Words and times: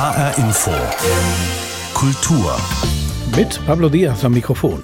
HR 0.00 0.38
Info. 0.38 0.70
Kultur. 1.92 2.56
Mit 3.36 3.60
Pablo 3.66 3.90
Diaz 3.90 4.24
am 4.24 4.32
Mikrofon. 4.32 4.82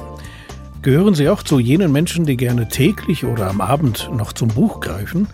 Gehören 0.82 1.14
Sie 1.14 1.30
auch 1.30 1.42
zu 1.42 1.58
jenen 1.58 1.90
Menschen, 1.90 2.26
die 2.26 2.36
gerne 2.36 2.68
täglich 2.68 3.24
oder 3.24 3.48
am 3.48 3.62
Abend 3.62 4.10
noch 4.14 4.34
zum 4.34 4.48
Buch 4.48 4.80
greifen? 4.80 5.26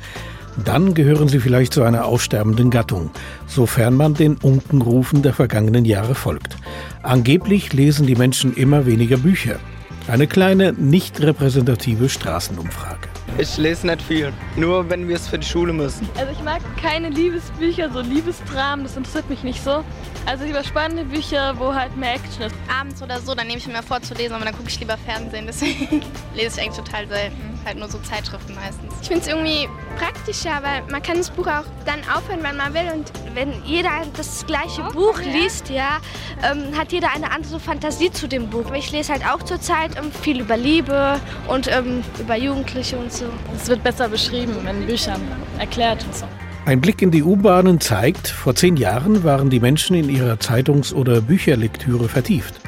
Dann 0.65 0.95
gehören 0.95 1.27
Sie 1.27 1.41
vielleicht 1.41 1.73
zu 1.73 1.83
einer 1.83 2.05
aussterbenden 2.05 2.71
Gattung, 2.71 3.11
sofern 3.49 3.95
man 3.95 4.15
den 4.15 4.37
Unkenrufen 4.37 5.23
der 5.23 5.35
vergangenen 5.35 5.85
Jahre 5.85 6.15
folgt. 6.15 6.57
Angeblich 7.03 7.73
lesen 7.73 8.07
die 8.07 8.15
Menschen 8.15 8.55
immer 8.55 8.87
weniger 8.87 9.17
Bücher. 9.17 9.59
Eine 10.07 10.29
kleine, 10.29 10.75
nicht 10.75 11.21
repräsentative 11.21 12.09
Straßenumfrage. 12.09 13.12
Ich 13.39 13.57
lese 13.57 13.87
nicht 13.87 14.03
viel, 14.03 14.33
nur 14.57 14.89
wenn 14.91 15.09
wir 15.09 15.17
es 15.17 15.27
für 15.27 15.39
die 15.39 15.47
Schule 15.47 15.73
müssen. 15.73 16.07
Also 16.19 16.33
ich 16.33 16.43
mag 16.43 16.61
keine 16.81 17.09
Liebesbücher, 17.09 17.91
so 17.91 18.01
Liebesdramen, 18.01 18.85
das 18.85 18.97
interessiert 18.97 19.29
mich 19.31 19.43
nicht 19.43 19.65
so. 19.65 19.83
Also 20.25 20.45
lieber 20.45 20.63
spannende 20.63 21.05
Bücher, 21.05 21.59
wo 21.59 21.75
halt 21.75 21.97
mehr 21.97 22.15
Action 22.15 22.43
ist. 22.43 22.55
Abends 22.69 23.03
oder 23.03 23.21
so, 23.21 23.35
dann 23.35 23.49
nehme 23.49 23.59
ich 23.59 23.67
mir 23.67 23.83
vor 23.83 24.01
zu 24.01 24.15
lesen, 24.15 24.35
aber 24.35 24.45
dann 24.45 24.55
gucke 24.55 24.69
ich 24.69 24.79
lieber 24.79 24.97
Fernsehen. 24.97 25.47
Deswegen 25.47 26.03
lese 26.35 26.61
ich 26.61 26.65
eigentlich 26.65 26.85
total 26.85 27.09
selten. 27.09 27.61
Halt 27.65 27.79
nur 27.79 27.89
so 27.89 27.99
Zeitschriften 27.99 28.55
meistens. 28.55 28.93
Ich 29.03 29.09
finde 29.09 29.23
es 29.23 29.29
irgendwie 29.29 29.69
praktischer, 29.97 30.63
weil 30.63 30.83
man 30.91 31.03
kann 31.03 31.17
das 31.19 31.31
Buch 31.31 31.47
auch 31.47 31.65
dann 31.87 32.01
aufhören, 32.13 32.43
wenn 32.43 32.57
man 32.57 32.73
will. 32.75 32.93
Und 32.93 33.13
wenn 33.35 33.63
jeder 33.65 33.91
das 34.17 34.45
gleiche 34.47 34.83
oh, 34.83 34.93
Buch 34.93 35.21
ja. 35.21 35.33
liest, 35.33 35.71
ja, 35.71 35.99
ähm, 36.43 36.77
hat 36.77 36.93
jeder 36.93 37.13
eine 37.13 37.31
andere 37.31 37.61
Fantasie 37.61 38.11
zu 38.11 38.29
dem 38.29 38.49
Buch. 38.49 38.73
Ich 38.73 38.91
lese 38.91 39.13
halt 39.13 39.27
auch 39.27 39.43
zurzeit 39.43 39.97
ähm, 39.97 40.11
viel 40.13 40.41
über 40.41 40.57
Liebe 40.57 41.21
und 41.49 41.69
ähm, 41.69 42.03
über 42.19 42.37
Jugendliche 42.37 42.97
und 42.97 43.13
so. 43.13 43.27
Es 43.57 43.69
wird 43.69 43.83
besser 43.83 44.09
beschrieben 44.09 44.67
in 44.67 44.87
Büchern, 44.87 45.21
erklärt 45.59 46.05
und 46.05 46.17
so. 46.17 46.27
Ein 46.65 46.81
Blick 46.81 47.03
in 47.03 47.11
die 47.11 47.25
U-Bahnen 47.25 47.81
zeigt, 47.81 48.29
vor 48.29 48.55
zehn 48.55 48.77
Jahren 48.77 49.25
waren 49.25 49.51
die 49.51 49.59
Menschen 49.59 49.97
in 49.97 50.09
ihrer 50.09 50.39
Zeitungs- 50.39 50.95
oder 50.95 51.21
Bücherlektüre 51.21 52.09
vertieft. 52.09 52.61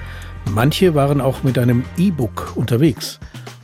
Manche 0.53 0.97
waren 0.97 1.21
auch 1.21 1.45
mit 1.45 1.59
einem 1.59 1.85
E-Book 1.97 2.53
unterwegs. 2.57 3.21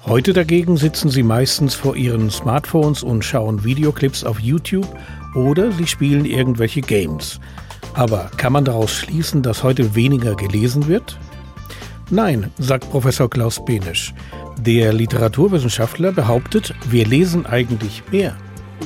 Heute 0.07 0.33
dagegen 0.33 0.77
sitzen 0.77 1.11
sie 1.11 1.25
meistens 1.25 1.75
vor 1.75 1.97
ihren 1.97 2.31
Smartphones 2.31 3.03
und 3.03 3.25
schauen 3.25 3.65
Videoclips 3.65 4.23
auf 4.23 4.39
YouTube 4.39 4.87
oder 5.35 5.73
sie 5.73 5.89
spielen 5.89 6.25
irgendwelche 6.25 6.81
Games. 6.81 7.41
Aber 7.95 8.31
kann 8.37 8.53
man 8.53 8.65
daraus 8.65 8.93
schließen, 8.93 9.43
dass 9.43 9.65
heute 9.65 9.97
weniger 9.97 10.37
gelesen 10.37 10.87
wird? 10.87 11.19
Nein, 12.09 12.51
sagt 12.57 12.89
Professor 12.89 13.29
Klaus 13.29 13.65
Benisch. 13.65 14.15
Der 14.61 14.93
Literaturwissenschaftler 14.93 16.13
behauptet, 16.13 16.73
wir 16.89 17.05
lesen 17.05 17.47
eigentlich 17.47 18.05
mehr. 18.13 18.37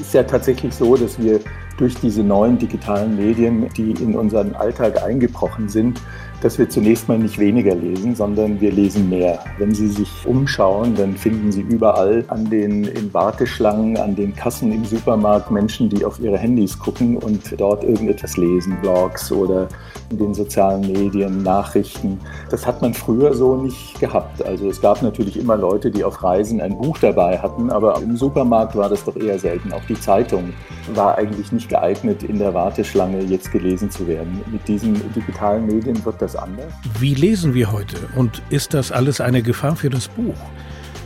Ist 0.00 0.12
ja 0.12 0.22
tatsächlich 0.22 0.74
so, 0.74 0.96
dass 0.96 1.18
wir 1.18 1.40
durch 1.76 1.94
diese 1.96 2.22
neuen 2.22 2.58
digitalen 2.58 3.16
Medien, 3.16 3.68
die 3.76 3.92
in 3.92 4.16
unseren 4.16 4.54
Alltag 4.54 5.02
eingebrochen 5.02 5.68
sind, 5.68 6.00
dass 6.44 6.58
wir 6.58 6.68
zunächst 6.68 7.08
mal 7.08 7.18
nicht 7.18 7.38
weniger 7.38 7.74
lesen, 7.74 8.14
sondern 8.14 8.60
wir 8.60 8.70
lesen 8.70 9.08
mehr. 9.08 9.38
Wenn 9.56 9.74
Sie 9.74 9.88
sich 9.88 10.10
umschauen, 10.26 10.94
dann 10.94 11.16
finden 11.16 11.50
Sie 11.50 11.62
überall 11.62 12.22
an 12.28 12.50
den 12.50 12.84
in 12.84 13.14
Warteschlangen, 13.14 13.96
an 13.96 14.14
den 14.14 14.36
Kassen 14.36 14.70
im 14.70 14.84
Supermarkt 14.84 15.50
Menschen, 15.50 15.88
die 15.88 16.04
auf 16.04 16.20
ihre 16.20 16.36
Handys 16.36 16.78
gucken 16.78 17.16
und 17.16 17.58
dort 17.58 17.82
irgendetwas 17.82 18.36
lesen, 18.36 18.76
Blogs 18.82 19.32
oder 19.32 19.68
in 20.10 20.18
den 20.18 20.34
sozialen 20.34 20.82
Medien, 20.82 21.42
Nachrichten. 21.42 22.20
Das 22.50 22.66
hat 22.66 22.82
man 22.82 22.92
früher 22.92 23.32
so 23.32 23.56
nicht 23.56 23.98
gehabt. 23.98 24.44
Also 24.44 24.68
es 24.68 24.82
gab 24.82 25.00
natürlich 25.00 25.38
immer 25.38 25.56
Leute, 25.56 25.90
die 25.90 26.04
auf 26.04 26.22
Reisen 26.22 26.60
ein 26.60 26.76
Buch 26.76 26.98
dabei 26.98 27.38
hatten, 27.38 27.70
aber 27.70 27.96
im 28.02 28.18
Supermarkt 28.18 28.76
war 28.76 28.90
das 28.90 29.02
doch 29.02 29.16
eher 29.16 29.38
selten. 29.38 29.72
Auch 29.72 29.84
die 29.88 29.98
Zeitung 29.98 30.52
war 30.92 31.16
eigentlich 31.16 31.52
nicht 31.52 31.70
geeignet, 31.70 32.22
in 32.22 32.38
der 32.38 32.52
Warteschlange 32.52 33.22
jetzt 33.22 33.50
gelesen 33.50 33.90
zu 33.90 34.06
werden. 34.06 34.42
Mit 34.52 34.68
diesen 34.68 34.94
digitalen 35.14 35.64
Medien 35.64 36.04
wird 36.04 36.20
das 36.20 36.33
anders? 36.36 36.72
Wie 36.98 37.14
lesen 37.14 37.54
wir 37.54 37.72
heute 37.72 37.96
und 38.14 38.42
ist 38.50 38.74
das 38.74 38.92
alles 38.92 39.20
eine 39.20 39.42
Gefahr 39.42 39.76
für 39.76 39.90
das 39.90 40.08
Buch? 40.08 40.36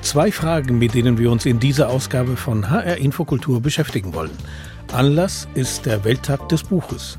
Zwei 0.02 0.30
Fragen, 0.32 0.78
mit 0.78 0.94
denen 0.94 1.18
wir 1.18 1.30
uns 1.30 1.44
in 1.44 1.58
dieser 1.58 1.88
Ausgabe 1.88 2.36
von 2.36 2.70
HR 2.70 2.96
Infokultur 2.96 3.60
beschäftigen 3.60 4.14
wollen. 4.14 4.30
Anlass 4.92 5.48
ist 5.54 5.86
der 5.86 6.04
Welttag 6.04 6.48
des 6.48 6.62
Buches. 6.62 7.18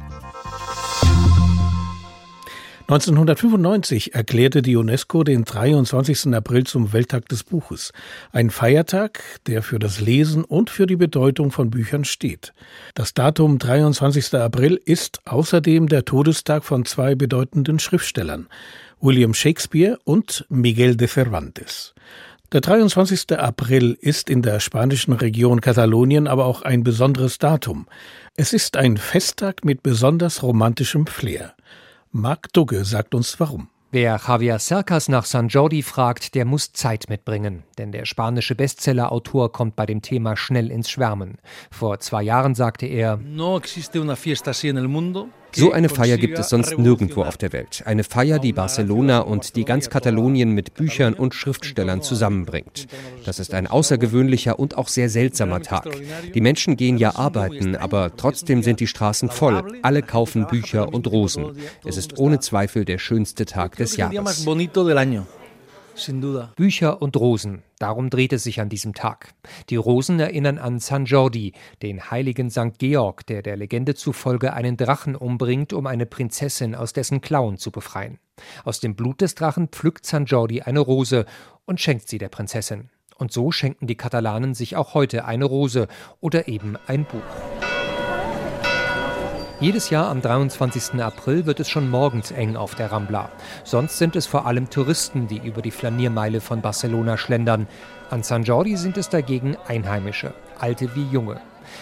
1995 2.90 4.16
erklärte 4.16 4.64
die 4.64 4.76
UNESCO 4.76 5.24
den 5.24 5.46
23. 5.46 6.34
April 6.34 6.64
zum 6.64 6.92
Welttag 6.92 7.30
des 7.30 7.44
Buches, 7.44 7.92
ein 8.32 8.50
Feiertag, 8.50 9.22
der 9.46 9.62
für 9.62 9.78
das 9.78 10.02
Lesen 10.02 10.44
und 10.44 10.72
für 10.72 10.88
die 10.88 10.96
Bedeutung 10.96 11.52
von 11.52 11.70
Büchern 11.70 12.04
steht. 12.04 12.52
Das 12.96 13.14
Datum 13.14 13.60
23. 13.60 14.34
April 14.34 14.82
ist 14.84 15.20
außerdem 15.26 15.88
der 15.88 16.04
Todestag 16.04 16.64
von 16.64 16.84
zwei 16.84 17.14
bedeutenden 17.14 17.78
Schriftstellern, 17.78 18.48
William 19.00 19.36
Shakespeare 19.36 20.00
und 20.04 20.48
Miguel 20.50 20.98
de 20.98 21.08
Cervantes. 21.08 21.94
Der 22.52 22.62
23. 22.62 23.38
April 23.38 24.00
ist 24.02 24.32
in 24.32 24.42
der 24.42 24.60
spanischen 24.60 25.14
Region 25.14 25.62
Katalonien 25.62 26.26
aber 26.26 26.46
auch 26.46 26.64
ein 26.64 26.84
besonderes 26.84 27.38
Datum. 27.38 27.86
Es 28.36 28.52
ist 28.52 28.78
ein 28.78 28.98
Festtag 28.98 29.64
mit 29.64 29.84
besonders 29.84 30.42
romantischem 30.42 31.06
Flair. 31.06 31.54
Marc 32.12 32.52
Dugge 32.54 32.86
sagt 32.86 33.14
uns 33.14 33.40
warum. 33.40 33.70
Wer 33.92 34.20
Javier 34.28 34.58
Cercas 34.58 35.10
nach 35.10 35.26
San 35.26 35.48
Jordi 35.48 35.84
fragt, 35.84 36.34
der 36.34 36.44
muss 36.44 36.74
Zeit 36.74 37.08
mitbringen, 37.08 37.64
denn 37.78 37.92
der 37.92 38.06
spanische 38.06 38.56
Bestsellerautor 38.56 39.52
kommt 39.52 39.76
bei 39.76 39.86
dem 39.86 40.02
Thema 40.02 40.36
schnell 40.36 40.72
ins 40.72 40.90
Schwärmen. 40.90 41.38
Vor 41.70 42.00
zwei 42.00 42.24
Jahren 42.24 42.56
sagte 42.56 42.88
er, 42.88 43.18
no 43.18 43.58
existe 43.58 44.02
una 44.02 44.16
fiesta 44.16 44.52
así 44.52 44.70
en 44.70 44.78
el 44.78 44.88
mundo 44.88 45.30
so 45.54 45.72
eine 45.72 45.90
Feier 45.90 46.18
gibt 46.18 46.38
es 46.40 46.50
sonst 46.50 46.78
nirgendwo 46.78 47.24
auf 47.24 47.38
der 47.38 47.54
Welt. 47.54 47.84
Eine 47.86 48.04
Feier, 48.04 48.40
die 48.40 48.54
Barcelona 48.54 49.20
und 49.20 49.56
die 49.56 49.66
ganz 49.66 49.90
Katalonien 49.90 50.52
mit 50.52 50.74
Büchern 50.74 51.14
und 51.14 51.34
Schriftstellern 51.34 52.02
zusammenbringt. 52.02 52.88
Das 53.26 53.40
ist 53.40 53.54
ein 53.54 53.68
außergewöhnlicher 53.68 54.60
und 54.60 54.78
auch 54.78 54.88
sehr 54.88 55.10
seltsamer 55.10 55.62
Tag. 55.62 55.88
Die 56.34 56.42
Menschen 56.42 56.78
gehen 56.78 56.98
ja 56.98 57.16
arbeiten, 57.16 57.76
aber 57.76 58.16
trotzdem 58.16 58.64
sind 58.64 58.80
die 58.80 58.88
Straßen 58.88 59.30
voll. 59.30 59.80
Alle 59.82 60.02
kaufen 60.02 60.48
Bücher 60.48 60.94
und 60.94 61.08
Rosen. 61.08 61.58
Es 61.86 61.98
ist 61.98 62.18
ohne 62.20 62.40
Zweifel 62.40 62.86
der 62.86 62.98
schönste 62.98 63.46
Tag 63.46 63.76
des 63.76 63.98
Jahres. 63.98 64.46
Bücher 66.56 67.02
und 67.02 67.18
Rosen, 67.18 67.64
darum 67.78 68.10
dreht 68.10 68.34
es 68.34 68.44
sich 68.44 68.62
an 68.62 68.70
diesem 68.70 68.94
Tag. 68.94 69.34
Die 69.70 69.76
Rosen 69.76 70.20
erinnern 70.20 70.58
an 70.58 70.80
San 70.80 71.06
Jordi, 71.06 71.54
den 71.82 72.12
heiligen 72.12 72.50
St. 72.50 72.78
Georg, 72.78 73.26
der 73.28 73.42
der 73.42 73.58
Legende 73.58 73.96
zufolge 73.96 74.54
einen 74.54 74.78
Drachen 74.78 75.16
umbringt, 75.16 75.74
um 75.74 75.88
eine 75.88 76.06
Prinzessin 76.06 76.76
aus 76.76 76.94
dessen 76.94 77.22
Klauen 77.22 77.58
zu 77.58 77.72
befreien. 77.72 78.20
Aus 78.64 78.80
dem 78.80 78.96
Blut 78.96 79.22
des 79.22 79.36
Drachen 79.36 79.68
pflückt 79.68 80.06
San 80.06 80.26
Jordi 80.26 80.62
eine 80.62 80.80
Rose 80.80 81.26
und 81.66 81.80
schenkt 81.82 82.08
sie 82.08 82.18
der 82.18 82.30
Prinzessin. 82.30 82.90
Und 83.18 83.34
so 83.34 83.52
schenken 83.52 83.86
die 83.86 83.98
Katalanen 83.98 84.54
sich 84.54 84.76
auch 84.76 84.94
heute 84.94 85.26
eine 85.26 85.46
Rose 85.46 85.88
oder 86.22 86.48
eben 86.48 86.78
ein 86.88 87.06
Buch. 87.06 87.79
Jedes 89.62 89.90
Jahr 89.90 90.08
am 90.08 90.22
23. 90.22 91.02
April 91.02 91.46
wird 91.46 91.60
es 91.60 91.68
schon 91.68 91.90
morgens 91.90 92.32
eng 92.32 92.56
auf 92.56 92.76
der 92.76 92.94
Rambla. 92.94 93.30
Sonst 93.66 93.98
sind 93.98 94.16
es 94.16 94.26
vor 94.26 94.46
allem 94.46 94.70
Touristen, 94.70 95.28
die 95.28 95.40
über 95.46 95.62
die 95.62 95.72
Flaniermeile 95.72 96.40
von 96.40 96.62
Barcelona 96.62 97.18
schlendern. 97.18 97.68
An 98.10 98.24
San 98.24 98.44
Jordi 98.44 98.78
sind 98.78 98.98
es 98.98 99.10
dagegen 99.10 99.58
Einheimische, 99.68 100.34
alte 100.58 100.96
wie 100.96 101.04
junge. 101.12 101.42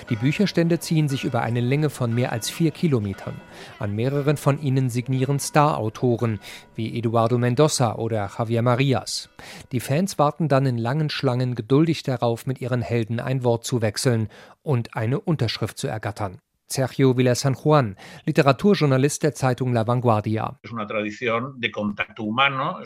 Die 0.10 0.16
Bücherstände 0.16 0.80
ziehen 0.80 1.08
sich 1.08 1.24
über 1.24 1.44
eine 1.44 1.62
Länge 1.62 1.92
von 1.92 2.16
mehr 2.16 2.32
als 2.32 2.50
vier 2.50 2.72
Kilometern. 2.72 3.40
An 3.78 3.94
mehreren 3.94 4.38
von 4.38 4.60
ihnen 4.60 4.90
signieren 4.90 5.38
Star-Autoren 5.38 6.40
wie 6.74 6.98
Eduardo 6.98 7.38
Mendoza 7.38 7.94
oder 7.94 8.28
Javier 8.40 8.64
Marias. 8.64 9.30
Die 9.72 9.82
Fans 9.82 10.18
warten 10.18 10.48
dann 10.48 10.66
in 10.66 10.80
langen 10.80 11.12
Schlangen 11.12 11.54
geduldig 11.54 12.02
darauf, 12.02 12.48
mit 12.48 12.60
ihren 12.60 12.82
Helden 12.82 13.20
ein 13.20 13.44
Wort 13.44 13.66
zu 13.66 13.84
wechseln 13.84 14.30
und 14.64 14.96
eine 14.96 15.20
Unterschrift 15.20 15.78
zu 15.78 15.88
ergattern. 15.88 16.40
Sergio 16.70 17.16
Villa 17.16 17.34
San 17.34 17.56
Juan, 17.56 17.96
Literaturjournalist 18.26 19.24
der 19.24 19.34
Zeitung 19.34 19.74
La 19.74 19.88
Vanguardia. 19.88 20.60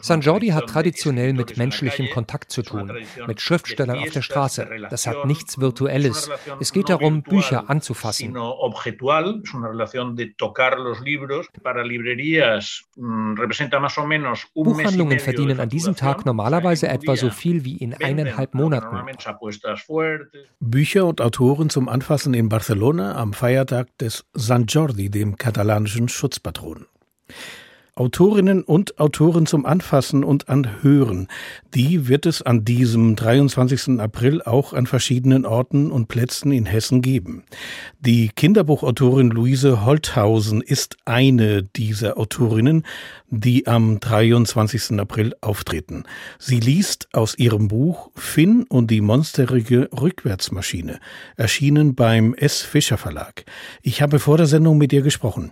San 0.02 0.22
Jordi 0.22 0.48
hat 0.50 0.68
traditionell 0.68 1.34
mit 1.34 1.58
menschlichem 1.58 2.10
Kontakt 2.12 2.52
zu 2.52 2.62
tun, 2.62 2.92
mit 3.28 3.42
Schriftstellern 3.42 3.98
auf 3.98 4.12
der 4.12 4.22
Straße. 4.22 4.70
Das 4.90 5.08
hat 5.08 5.26
nichts 5.26 5.60
Virtuelles. 5.60 6.30
Es 6.60 6.72
geht 6.72 6.90
darum, 6.90 7.24
Bücher 7.24 7.70
anzufassen. 7.70 8.34
Mm, 8.34 8.38
Buchhandlungen 14.54 15.20
verdienen 15.20 15.60
an 15.60 15.70
diesem 15.70 15.96
Tag 15.96 16.26
normalerweise 16.26 16.88
etwa 16.88 17.16
so 17.16 17.30
viel 17.32 17.66
wie 17.66 17.78
in 17.78 17.96
eineinhalb 17.96 18.54
Monaten. 18.54 18.96
Bücher 20.60 21.06
und 21.06 21.22
Autoren 21.22 21.70
zum 21.70 21.90
Anfassen 21.90 22.34
in 22.34 22.50
Barcelona 22.50 23.16
am 23.16 23.34
Feiertag 23.34 23.71
Feiertag 23.72 23.98
des 24.00 24.26
San 24.34 24.66
Jordi, 24.66 25.10
dem 25.10 25.38
katalanischen 25.38 26.10
Schutzpatron. 26.10 26.88
Autorinnen 27.96 28.64
und 28.64 29.00
Autoren 29.00 29.46
zum 29.46 29.66
Anfassen 29.66 30.24
und 30.24 30.48
Anhören. 30.48 31.28
Die 31.74 32.08
wird 32.08 32.26
es 32.26 32.42
an 32.42 32.64
diesem 32.64 33.18
23. 33.18 34.00
April 34.00 34.42
auch 34.42 34.72
an 34.72 34.88
verschiedenen 34.88 35.46
Orten 35.46 35.92
und 35.92 36.08
Plätzen 36.08 36.54
in 36.54 36.66
Hessen 36.66 37.02
geben. 37.02 37.44
Die 38.00 38.30
Kinderbuchautorin 38.30 39.30
Luise 39.30 39.84
Holthausen 39.84 40.62
ist 40.62 40.96
eine 41.04 41.64
dieser 41.64 42.18
Autorinnen, 42.18 42.86
die 43.30 43.68
am 43.68 44.00
23. 44.00 44.98
April 44.98 45.34
auftreten. 45.42 46.04
Sie 46.40 46.62
liest 46.62 47.10
aus 47.12 47.38
ihrem 47.38 47.68
Buch 47.68 48.10
Finn 48.16 48.64
und 48.70 48.90
die 48.90 49.02
monsterige 49.02 49.90
Rückwärtsmaschine, 49.92 51.00
erschienen 51.36 51.94
beim 51.94 52.34
S. 52.36 52.62
Fischer 52.62 52.98
Verlag. 52.98 53.44
Ich 53.82 54.02
habe 54.02 54.20
vor 54.20 54.38
der 54.38 54.48
Sendung 54.48 54.78
mit 54.78 54.94
ihr 54.94 55.02
gesprochen. 55.02 55.52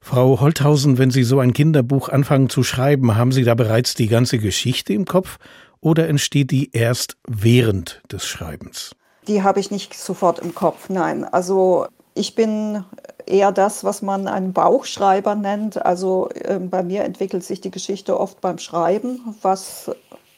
Frau 0.00 0.40
Holthausen, 0.40 0.98
wenn 0.98 1.10
Sie 1.10 1.22
so 1.22 1.38
ein 1.38 1.52
Kinderbuch 1.52 2.08
anfangen 2.08 2.48
zu 2.48 2.62
schreiben, 2.62 3.16
haben 3.16 3.32
Sie 3.32 3.44
da 3.44 3.54
bereits 3.54 3.94
die 3.94 4.08
ganze 4.08 4.38
Geschichte 4.38 4.92
im 4.92 5.04
Kopf 5.04 5.38
oder 5.80 6.08
entsteht 6.08 6.50
die 6.50 6.70
erst 6.72 7.16
während 7.28 8.02
des 8.10 8.26
Schreibens? 8.26 8.96
Die 9.28 9.42
habe 9.42 9.60
ich 9.60 9.70
nicht 9.70 9.94
sofort 9.94 10.38
im 10.38 10.54
Kopf, 10.54 10.88
nein. 10.88 11.24
Also 11.24 11.86
ich 12.14 12.34
bin 12.34 12.84
eher 13.26 13.52
das, 13.52 13.84
was 13.84 14.02
man 14.02 14.26
einen 14.26 14.52
Bauchschreiber 14.52 15.34
nennt. 15.34 15.84
Also 15.84 16.28
äh, 16.34 16.58
bei 16.58 16.82
mir 16.82 17.04
entwickelt 17.04 17.44
sich 17.44 17.60
die 17.60 17.70
Geschichte 17.70 18.18
oft 18.18 18.40
beim 18.40 18.58
Schreiben, 18.58 19.36
was 19.42 19.90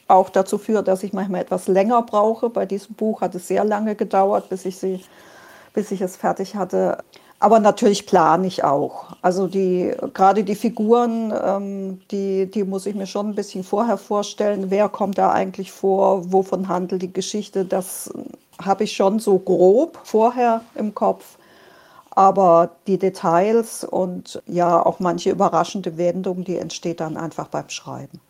auch 0.07 0.29
dazu 0.29 0.57
führt, 0.57 0.87
dass 0.87 1.03
ich 1.03 1.13
manchmal 1.13 1.41
etwas 1.41 1.67
länger 1.67 2.01
brauche. 2.03 2.49
Bei 2.49 2.65
diesem 2.65 2.95
Buch 2.95 3.21
hat 3.21 3.35
es 3.35 3.47
sehr 3.47 3.63
lange 3.63 3.95
gedauert, 3.95 4.49
bis 4.49 4.65
ich, 4.65 4.77
sie, 4.77 5.01
bis 5.73 5.91
ich 5.91 6.01
es 6.01 6.17
fertig 6.17 6.55
hatte. 6.55 6.99
Aber 7.43 7.59
natürlich 7.59 8.05
plane 8.05 8.47
ich 8.47 8.63
auch. 8.63 9.17
Also 9.21 9.47
die, 9.47 9.93
gerade 10.13 10.45
die 10.45 10.55
Figuren, 10.55 11.33
ähm, 11.45 11.99
die, 12.09 12.49
die 12.49 12.63
muss 12.63 12.85
ich 12.85 12.95
mir 12.95 13.05
schon 13.05 13.31
ein 13.31 13.35
bisschen 13.35 13.65
vorher 13.65 13.97
vorstellen. 13.97 14.71
Wer 14.71 14.87
kommt 14.87 15.17
da 15.17 15.29
eigentlich 15.29 15.73
vor? 15.73 16.31
Wovon 16.31 16.69
handelt 16.69 17.01
die 17.01 17.11
Geschichte? 17.11 17.65
Das 17.65 18.13
habe 18.61 18.85
ich 18.85 18.93
schon 18.93 19.19
so 19.19 19.39
grob 19.39 19.99
vorher 20.05 20.61
im 20.75 20.95
Kopf. 20.95 21.37
Aber 22.11 22.69
die 22.87 22.97
Details 22.97 23.83
und 23.83 24.41
ja 24.47 24.81
auch 24.81 25.01
manche 25.01 25.31
überraschende 25.31 25.97
Wendung, 25.97 26.45
die 26.45 26.57
entsteht 26.57 27.01
dann 27.01 27.17
einfach 27.17 27.49
beim 27.49 27.67
Schreiben. 27.67 28.21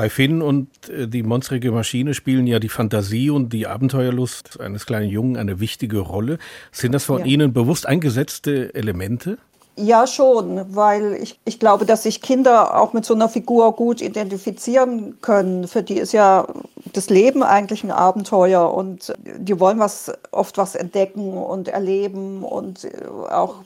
Bei 0.00 0.08
Finn 0.08 0.40
und 0.40 0.70
äh, 0.88 1.06
die 1.06 1.22
monstrige 1.22 1.72
Maschine 1.72 2.14
spielen 2.14 2.46
ja 2.46 2.58
die 2.58 2.70
Fantasie 2.70 3.28
und 3.28 3.52
die 3.52 3.66
Abenteuerlust 3.66 4.58
eines 4.58 4.86
kleinen 4.86 5.10
Jungen 5.10 5.36
eine 5.36 5.60
wichtige 5.60 5.98
Rolle. 5.98 6.38
Sind 6.72 6.92
das 6.92 7.04
von 7.04 7.18
ja. 7.18 7.26
Ihnen 7.26 7.52
bewusst 7.52 7.84
eingesetzte 7.84 8.74
Elemente? 8.74 9.36
Ja, 9.76 10.06
schon, 10.06 10.74
weil 10.74 11.18
ich, 11.20 11.38
ich 11.44 11.60
glaube, 11.60 11.84
dass 11.84 12.04
sich 12.04 12.22
Kinder 12.22 12.80
auch 12.80 12.94
mit 12.94 13.04
so 13.04 13.12
einer 13.12 13.28
Figur 13.28 13.76
gut 13.76 14.00
identifizieren 14.00 15.18
können. 15.20 15.68
Für 15.68 15.82
die 15.82 15.98
ist 15.98 16.12
ja 16.12 16.46
das 16.94 17.10
Leben 17.10 17.42
eigentlich 17.42 17.84
ein 17.84 17.90
Abenteuer 17.90 18.72
und 18.72 19.12
die 19.36 19.60
wollen 19.60 19.80
was, 19.80 20.10
oft 20.30 20.56
was 20.56 20.76
entdecken 20.76 21.34
und 21.34 21.68
erleben 21.68 22.42
und 22.42 22.88
auch 23.28 23.56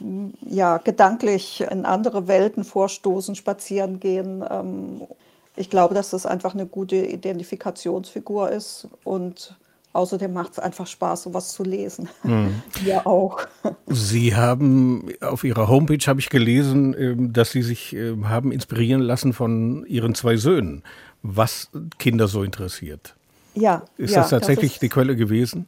ja, 0.45 0.79
gedanklich 0.79 1.65
in 1.71 1.85
andere 1.85 2.27
Welten 2.27 2.65
vorstoßen, 2.65 3.37
spazieren 3.37 4.01
gehen. 4.01 4.45
Ähm, 4.51 5.03
ich 5.57 5.71
glaube, 5.71 5.95
dass 5.95 6.11
das 6.11 6.27
einfach 6.27 6.55
eine 6.55 6.67
gute 6.67 6.97
Identifikationsfigur 6.97 8.51
ist 8.51 8.89
und 9.05 9.57
außerdem 9.93 10.33
macht 10.33 10.53
es 10.53 10.59
einfach 10.59 10.87
Spaß, 10.87 11.23
sowas 11.23 11.53
zu 11.53 11.63
lesen. 11.63 12.09
Mhm. 12.23 12.63
Ja, 12.85 13.07
auch. 13.07 13.41
Sie 13.87 14.35
haben 14.35 15.09
auf 15.21 15.45
Ihrer 15.45 15.69
Homepage, 15.69 16.05
habe 16.07 16.21
ich 16.21 16.29
gelesen, 16.29 16.95
ähm, 16.99 17.33
dass 17.33 17.53
Sie 17.53 17.63
sich 17.63 17.95
ähm, 17.95 18.29
haben 18.29 18.53
inspirieren 18.53 19.01
lassen 19.01 19.33
von 19.33 19.87
Ihren 19.87 20.15
zwei 20.15 20.37
Söhnen, 20.37 20.83
was 21.23 21.71
Kinder 21.99 22.29
so 22.29 22.43
interessiert. 22.43 23.15
Ja. 23.55 23.85
Ist 23.97 24.15
ja, 24.15 24.23
das 24.23 24.31
tatsächlich 24.31 24.73
das 24.73 24.81
die 24.81 24.89
Quelle 24.89 25.17
gewesen? 25.17 25.67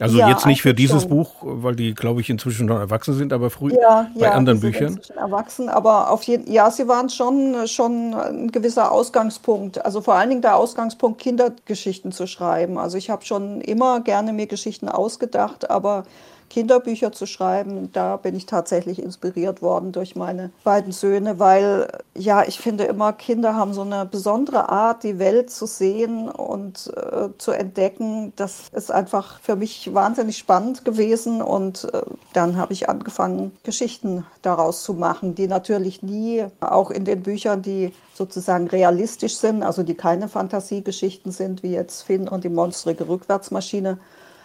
Also 0.00 0.18
ja, 0.18 0.30
jetzt 0.30 0.46
nicht 0.46 0.62
für 0.62 0.72
dieses 0.72 1.02
schon. 1.02 1.10
Buch, 1.10 1.34
weil 1.42 1.76
die, 1.76 1.94
glaube 1.94 2.22
ich, 2.22 2.30
inzwischen 2.30 2.66
noch 2.66 2.78
erwachsen 2.78 3.14
sind, 3.14 3.32
aber 3.32 3.50
früher 3.50 3.78
ja, 3.78 4.10
bei 4.14 4.26
ja, 4.26 4.32
anderen 4.32 4.60
Büchern. 4.60 4.94
Sind 4.94 5.10
erwachsen, 5.10 5.68
aber 5.68 6.10
auf 6.10 6.22
jeden 6.22 6.50
ja, 6.50 6.70
sie 6.70 6.88
waren 6.88 7.10
schon, 7.10 7.68
schon 7.68 8.14
ein 8.14 8.50
gewisser 8.50 8.92
Ausgangspunkt. 8.92 9.84
Also 9.84 10.00
vor 10.00 10.14
allen 10.14 10.30
Dingen 10.30 10.42
der 10.42 10.56
Ausgangspunkt, 10.56 11.20
Kindergeschichten 11.20 12.12
zu 12.12 12.26
schreiben. 12.26 12.78
Also 12.78 12.96
ich 12.96 13.10
habe 13.10 13.24
schon 13.26 13.60
immer 13.60 14.00
gerne 14.00 14.32
mir 14.32 14.46
Geschichten 14.46 14.88
ausgedacht, 14.88 15.70
aber 15.70 16.04
Kinderbücher 16.50 17.12
zu 17.12 17.26
schreiben. 17.26 17.90
Da 17.92 18.16
bin 18.16 18.34
ich 18.34 18.44
tatsächlich 18.44 19.00
inspiriert 19.02 19.62
worden 19.62 19.92
durch 19.92 20.16
meine 20.16 20.50
beiden 20.64 20.92
Söhne, 20.92 21.38
weil 21.38 21.88
ja, 22.14 22.42
ich 22.46 22.58
finde 22.58 22.84
immer, 22.84 23.12
Kinder 23.12 23.54
haben 23.54 23.72
so 23.72 23.82
eine 23.82 24.04
besondere 24.04 24.68
Art, 24.68 25.04
die 25.04 25.18
Welt 25.18 25.50
zu 25.50 25.66
sehen 25.66 26.28
und 26.28 26.92
äh, 26.94 27.28
zu 27.38 27.52
entdecken. 27.52 28.32
Das 28.36 28.68
ist 28.72 28.90
einfach 28.90 29.40
für 29.40 29.56
mich 29.56 29.94
wahnsinnig 29.94 30.36
spannend 30.36 30.84
gewesen 30.84 31.40
und 31.40 31.84
äh, 31.94 32.02
dann 32.32 32.56
habe 32.56 32.72
ich 32.72 32.88
angefangen, 32.88 33.52
Geschichten 33.62 34.26
daraus 34.42 34.82
zu 34.82 34.92
machen, 34.92 35.34
die 35.34 35.46
natürlich 35.46 36.02
nie, 36.02 36.44
auch 36.60 36.90
in 36.90 37.04
den 37.04 37.22
Büchern, 37.22 37.62
die 37.62 37.92
sozusagen 38.14 38.66
realistisch 38.66 39.36
sind, 39.36 39.62
also 39.62 39.82
die 39.82 39.94
keine 39.94 40.28
Fantasiegeschichten 40.28 41.32
sind, 41.32 41.62
wie 41.62 41.72
jetzt 41.72 42.02
Finn 42.02 42.28
und 42.28 42.44
die 42.44 42.48
monstrige 42.48 43.08
Rückwärtsmaschine, 43.08 43.98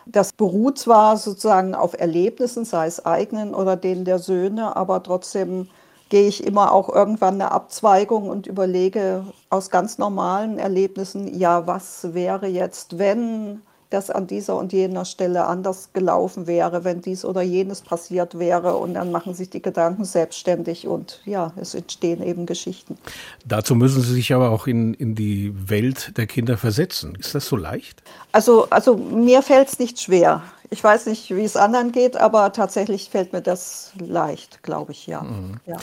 das 0.05 0.33
beruht 0.33 0.77
zwar 0.77 1.17
sozusagen 1.17 1.75
auf 1.75 1.99
Erlebnissen, 1.99 2.65
sei 2.65 2.87
es 2.87 3.05
eigenen 3.05 3.53
oder 3.55 3.75
denen 3.75 4.05
der 4.05 4.19
Söhne, 4.19 4.75
aber 4.75 5.01
trotzdem 5.03 5.67
gehe 6.09 6.27
ich 6.27 6.45
immer 6.45 6.71
auch 6.71 6.89
irgendwann 6.89 7.35
eine 7.35 7.51
Abzweigung 7.51 8.29
und 8.29 8.47
überlege 8.47 9.25
aus 9.49 9.69
ganz 9.69 9.97
normalen 9.97 10.59
Erlebnissen, 10.59 11.37
ja, 11.37 11.65
was 11.67 12.13
wäre 12.13 12.47
jetzt, 12.47 12.99
wenn 12.99 13.61
das 13.89 14.09
an 14.09 14.27
dieser 14.27 14.57
und 14.57 14.73
jener 14.73 15.05
Stelle 15.05 15.45
anders 15.45 15.89
gelaufen 15.93 16.47
wäre, 16.47 16.83
wenn 16.83 17.01
dies 17.01 17.23
oder 17.23 17.41
jenes 17.41 17.81
passiert 17.81 18.39
wäre. 18.39 18.77
Und 18.77 18.95
dann 18.95 19.11
machen 19.11 19.33
sich 19.33 19.49
die 19.49 19.61
Gedanken 19.61 20.05
selbstständig 20.05 20.87
und 20.87 21.21
ja, 21.25 21.53
es 21.55 21.75
entstehen 21.75 22.23
eben 22.23 22.45
Geschichten. 22.45 22.97
Dazu 23.45 23.75
müssen 23.75 24.01
Sie 24.01 24.13
sich 24.13 24.33
aber 24.33 24.51
auch 24.51 24.67
in, 24.67 24.93
in 24.93 25.15
die 25.15 25.53
Welt 25.69 26.17
der 26.17 26.27
Kinder 26.27 26.57
versetzen. 26.57 27.15
Ist 27.15 27.35
das 27.35 27.45
so 27.45 27.55
leicht? 27.55 28.03
Also, 28.31 28.67
also 28.69 28.97
mir 28.97 29.41
fällt 29.41 29.69
es 29.69 29.79
nicht 29.79 29.99
schwer. 29.99 30.41
Ich 30.69 30.83
weiß 30.83 31.05
nicht, 31.05 31.33
wie 31.35 31.43
es 31.43 31.55
anderen 31.55 31.91
geht, 31.91 32.17
aber 32.17 32.51
tatsächlich 32.51 33.09
fällt 33.09 33.33
mir 33.33 33.41
das 33.41 33.91
leicht, 33.99 34.63
glaube 34.63 34.91
ich, 34.93 35.05
ja. 35.07 35.21
Mhm. 35.21 35.59
ja. 35.65 35.77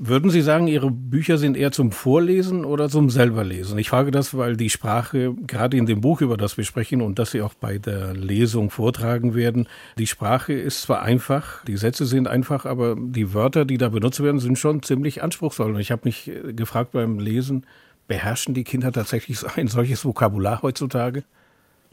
Würden 0.00 0.30
Sie 0.30 0.42
sagen, 0.42 0.68
Ihre 0.68 0.92
Bücher 0.92 1.38
sind 1.38 1.56
eher 1.56 1.72
zum 1.72 1.90
Vorlesen 1.90 2.64
oder 2.64 2.88
zum 2.88 3.10
Selberlesen? 3.10 3.76
Ich 3.78 3.90
frage 3.90 4.12
das, 4.12 4.36
weil 4.36 4.56
die 4.56 4.70
Sprache, 4.70 5.34
gerade 5.44 5.76
in 5.76 5.86
dem 5.86 6.00
Buch, 6.00 6.20
über 6.20 6.36
das 6.36 6.56
wir 6.56 6.62
sprechen 6.62 7.02
und 7.02 7.18
das 7.18 7.32
Sie 7.32 7.42
auch 7.42 7.54
bei 7.54 7.78
der 7.78 8.14
Lesung 8.14 8.70
vortragen 8.70 9.34
werden, 9.34 9.68
die 9.98 10.06
Sprache 10.06 10.52
ist 10.52 10.82
zwar 10.82 11.02
einfach, 11.02 11.64
die 11.64 11.76
Sätze 11.76 12.06
sind 12.06 12.28
einfach, 12.28 12.64
aber 12.64 12.94
die 12.96 13.34
Wörter, 13.34 13.64
die 13.64 13.76
da 13.76 13.88
benutzt 13.88 14.22
werden, 14.22 14.38
sind 14.38 14.56
schon 14.56 14.84
ziemlich 14.84 15.20
anspruchsvoll. 15.24 15.74
Und 15.74 15.80
ich 15.80 15.90
habe 15.90 16.02
mich 16.04 16.28
äh, 16.28 16.52
gefragt 16.52 16.92
beim 16.92 17.18
Lesen, 17.18 17.66
beherrschen 18.06 18.54
die 18.54 18.62
Kinder 18.62 18.92
tatsächlich 18.92 19.40
ein 19.56 19.66
solches 19.66 20.04
Vokabular 20.04 20.62
heutzutage? 20.62 21.24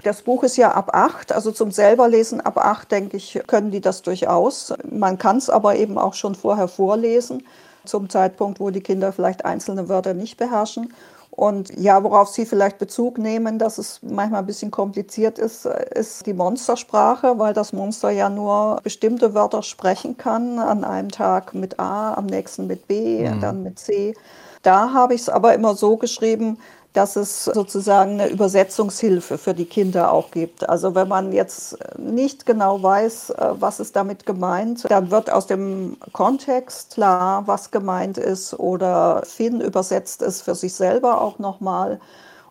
Das 0.04 0.22
Buch 0.22 0.44
ist 0.44 0.58
ja 0.58 0.74
ab 0.74 0.92
acht, 0.94 1.32
also 1.32 1.52
zum 1.52 1.72
Selberlesen 1.72 2.40
ab 2.40 2.60
acht, 2.60 2.92
denke 2.92 3.18
ich, 3.18 3.42
können 3.48 3.72
die 3.72 3.82
das 3.82 4.04
durchaus. 4.04 4.76
Man 4.92 5.18
kann 5.18 5.38
es 5.38 5.50
aber 5.50 5.76
eben 5.78 5.98
auch 5.98 6.14
schon 6.14 6.36
vorher 6.36 6.68
vorlesen 6.68 7.42
zum 7.86 8.10
Zeitpunkt, 8.10 8.60
wo 8.60 8.70
die 8.70 8.82
Kinder 8.82 9.12
vielleicht 9.12 9.46
einzelne 9.46 9.90
Wörter 9.90 10.14
nicht 10.14 10.38
beherrschen. 10.38 10.94
Und 11.36 11.78
ja, 11.78 12.02
worauf 12.02 12.30
Sie 12.30 12.46
vielleicht 12.46 12.78
Bezug 12.78 13.18
nehmen, 13.18 13.60
dass 13.60 13.78
es 13.78 14.00
manchmal 14.02 14.40
ein 14.40 14.46
bisschen 14.46 14.72
kompliziert 14.72 15.38
ist, 15.38 15.66
ist 15.66 16.26
die 16.26 16.34
Monstersprache, 16.34 17.38
weil 17.38 17.54
das 17.54 17.74
Monster 17.74 18.10
ja 18.10 18.30
nur 18.30 18.80
bestimmte 18.84 19.34
Wörter 19.34 19.62
sprechen 19.62 20.16
kann. 20.16 20.60
An 20.60 20.86
einem 20.86 21.10
Tag 21.10 21.54
mit 21.54 21.78
A, 21.78 22.14
am 22.14 22.26
nächsten 22.26 22.68
mit 22.68 22.88
B, 22.88 23.30
mhm. 23.30 23.42
dann 23.42 23.64
mit 23.64 23.80
C. 23.80 24.14
Da 24.62 24.94
habe 24.94 25.14
ich 25.14 25.22
es 25.22 25.30
aber 25.30 25.54
immer 25.54 25.76
so 25.76 25.98
geschrieben, 25.98 26.58
dass 26.96 27.16
es 27.16 27.46
sozusagen 27.46 28.14
eine 28.14 28.28
Übersetzungshilfe 28.28 29.38
für 29.38 29.54
die 29.54 29.66
Kinder 29.66 30.12
auch 30.12 30.32
gibt. 30.32 30.68
Also 30.68 30.96
wenn 30.96 31.08
man 31.08 31.34
jetzt 31.34 31.78
nicht 31.98 32.46
genau 32.46 32.82
weiß, 32.82 33.32
äh, 33.32 33.50
was 33.60 33.80
ist 33.80 33.96
damit 33.96 34.26
gemeint, 34.26 34.86
dann 34.90 35.12
wird 35.12 35.30
aus 35.32 35.48
dem 35.48 35.98
Kontext 36.14 36.94
klar, 36.94 37.44
was 37.46 37.72
gemeint 37.72 38.18
ist 38.18 38.58
oder 38.58 39.24
Finn 39.26 39.62
übersetzt 39.62 40.22
es 40.22 40.42
für 40.42 40.56
sich 40.56 40.74
selber 40.74 41.22
auch 41.22 41.38
nochmal. 41.40 42.00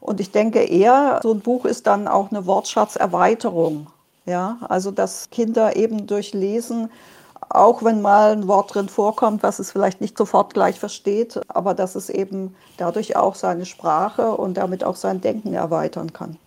Und 0.01 0.21
ich 0.21 0.31
denke 0.31 0.63
eher, 0.63 1.21
so 1.23 1.33
ein 1.33 1.41
Buch 1.41 1.65
ist 1.65 1.87
dann 1.87 2.07
auch 2.07 2.31
eine 2.31 2.45
Wortschatzerweiterung. 2.47 3.87
Ja, 4.27 4.59
also 4.69 4.91
dass 4.91 5.29
Kinder 5.31 5.77
eben 5.77 6.07
durch 6.07 6.33
Lesen 6.33 6.91
auch 7.49 7.83
wenn 7.83 8.03
mal 8.03 8.33
ein 8.33 8.49
Wort 8.49 8.75
drin 8.75 8.89
vorkommt, 8.89 9.43
was 9.43 9.59
es 9.59 9.73
vielleicht 9.73 10.01
nicht 10.01 10.17
sofort 10.17 10.55
gleich 10.55 10.79
versteht, 10.79 11.41
aber 11.49 11.75
dass 11.75 11.95
es 11.95 12.11
eben 12.11 12.55
dadurch 12.77 13.17
auch 13.17 13.35
seine 13.35 13.67
Sprache 13.67 14.33
und 14.33 14.55
damit 14.55 14.85
auch 14.85 14.97
sein 14.97 15.21
Denken 15.21 15.55
erweitern 15.55 16.13
kann. 16.13 16.39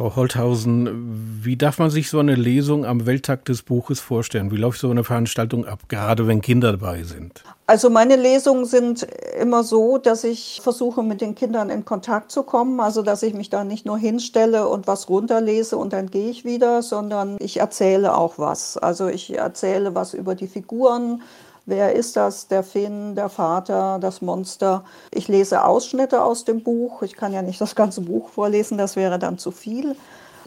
Frau 0.00 0.16
Holthausen, 0.16 1.42
wie 1.42 1.58
darf 1.58 1.78
man 1.78 1.90
sich 1.90 2.08
so 2.08 2.20
eine 2.20 2.34
Lesung 2.34 2.86
am 2.86 3.04
Welttag 3.04 3.44
des 3.44 3.60
Buches 3.60 4.00
vorstellen? 4.00 4.50
Wie 4.50 4.56
läuft 4.56 4.80
so 4.80 4.90
eine 4.90 5.04
Veranstaltung 5.04 5.66
ab, 5.66 5.80
gerade 5.88 6.26
wenn 6.26 6.40
Kinder 6.40 6.72
dabei 6.72 7.02
sind? 7.02 7.44
Also 7.66 7.90
meine 7.90 8.16
Lesungen 8.16 8.64
sind 8.64 9.06
immer 9.38 9.62
so, 9.62 9.98
dass 9.98 10.24
ich 10.24 10.60
versuche, 10.62 11.02
mit 11.02 11.20
den 11.20 11.34
Kindern 11.34 11.68
in 11.68 11.84
Kontakt 11.84 12.32
zu 12.32 12.44
kommen. 12.44 12.80
Also 12.80 13.02
dass 13.02 13.22
ich 13.22 13.34
mich 13.34 13.50
da 13.50 13.62
nicht 13.62 13.84
nur 13.84 13.98
hinstelle 13.98 14.68
und 14.68 14.86
was 14.86 15.10
runterlese 15.10 15.76
und 15.76 15.92
dann 15.92 16.10
gehe 16.10 16.30
ich 16.30 16.46
wieder, 16.46 16.80
sondern 16.80 17.36
ich 17.38 17.58
erzähle 17.58 18.16
auch 18.16 18.38
was. 18.38 18.78
Also 18.78 19.06
ich 19.08 19.36
erzähle 19.36 19.94
was 19.94 20.14
über 20.14 20.34
die 20.34 20.48
Figuren, 20.48 21.20
Wer 21.70 21.94
ist 21.94 22.16
das? 22.16 22.48
Der 22.48 22.64
Finn, 22.64 23.14
der 23.14 23.28
Vater, 23.28 24.00
das 24.00 24.22
Monster. 24.22 24.82
Ich 25.12 25.28
lese 25.28 25.64
Ausschnitte 25.64 26.20
aus 26.24 26.44
dem 26.44 26.64
Buch. 26.64 27.02
Ich 27.02 27.14
kann 27.14 27.32
ja 27.32 27.42
nicht 27.42 27.60
das 27.60 27.76
ganze 27.76 28.00
Buch 28.00 28.28
vorlesen, 28.30 28.76
das 28.76 28.96
wäre 28.96 29.20
dann 29.20 29.38
zu 29.38 29.52
viel. 29.52 29.94